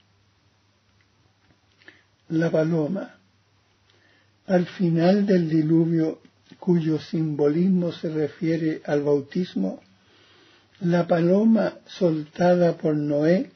La 2.28 2.50
paloma. 2.50 3.16
Al 4.46 4.66
final 4.66 5.26
del 5.26 5.48
diluvio, 5.48 6.20
cuyo 6.60 7.00
simbolismo 7.00 7.90
se 7.90 8.10
refiere 8.10 8.80
al 8.84 9.02
bautismo, 9.02 9.80
la 10.80 11.08
paloma 11.08 11.78
soltada 11.86 12.76
por 12.76 12.94
Noé 12.94 13.50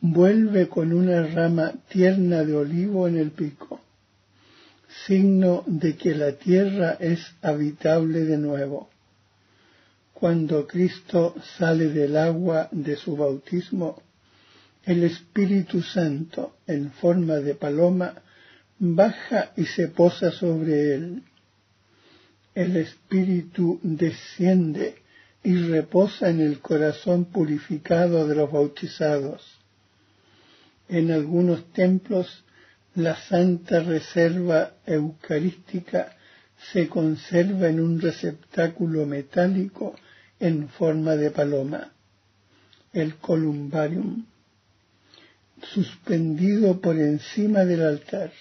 vuelve 0.00 0.68
con 0.68 0.92
una 0.92 1.26
rama 1.26 1.72
tierna 1.88 2.44
de 2.44 2.54
olivo 2.54 3.08
en 3.08 3.16
el 3.16 3.30
pico, 3.30 3.80
signo 5.06 5.64
de 5.66 5.96
que 5.96 6.14
la 6.14 6.32
tierra 6.32 6.98
es 7.00 7.20
habitable 7.40 8.24
de 8.24 8.36
nuevo. 8.36 8.90
Cuando 10.18 10.66
Cristo 10.66 11.34
sale 11.58 11.88
del 11.88 12.16
agua 12.16 12.70
de 12.72 12.96
su 12.96 13.18
bautismo, 13.18 14.02
el 14.86 15.04
Espíritu 15.04 15.82
Santo 15.82 16.56
en 16.66 16.90
forma 16.90 17.34
de 17.34 17.54
paloma 17.54 18.14
baja 18.78 19.52
y 19.58 19.66
se 19.66 19.88
posa 19.88 20.30
sobre 20.30 20.94
él. 20.94 21.22
El 22.54 22.78
Espíritu 22.78 23.78
desciende 23.82 24.94
y 25.44 25.54
reposa 25.58 26.30
en 26.30 26.40
el 26.40 26.60
corazón 26.60 27.26
purificado 27.26 28.26
de 28.26 28.36
los 28.36 28.50
bautizados. 28.50 29.42
En 30.88 31.10
algunos 31.10 31.70
templos 31.74 32.42
la 32.94 33.16
santa 33.16 33.80
reserva 33.80 34.76
eucarística 34.86 36.16
se 36.72 36.88
conserva 36.88 37.68
en 37.68 37.80
un 37.80 38.00
receptáculo 38.00 39.04
metálico 39.04 39.94
en 40.38 40.68
forma 40.68 41.16
de 41.16 41.30
paloma, 41.30 41.92
el 42.92 43.16
columbarium, 43.16 44.26
suspendido 45.62 46.80
por 46.80 46.98
encima 46.98 47.64
del 47.64 47.82
altar. 47.82 48.32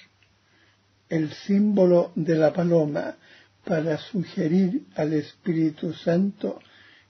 El 1.10 1.32
símbolo 1.32 2.12
de 2.16 2.36
la 2.36 2.52
paloma 2.54 3.16
para 3.64 3.98
sugerir 3.98 4.86
al 4.96 5.14
Espíritu 5.14 5.94
Santo 5.94 6.60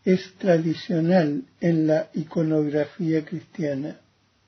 es 0.03 0.33
tradicional 0.33 1.43
en 1.59 1.87
la 1.87 2.09
iconografía 2.13 3.25
cristiana. 3.25 3.99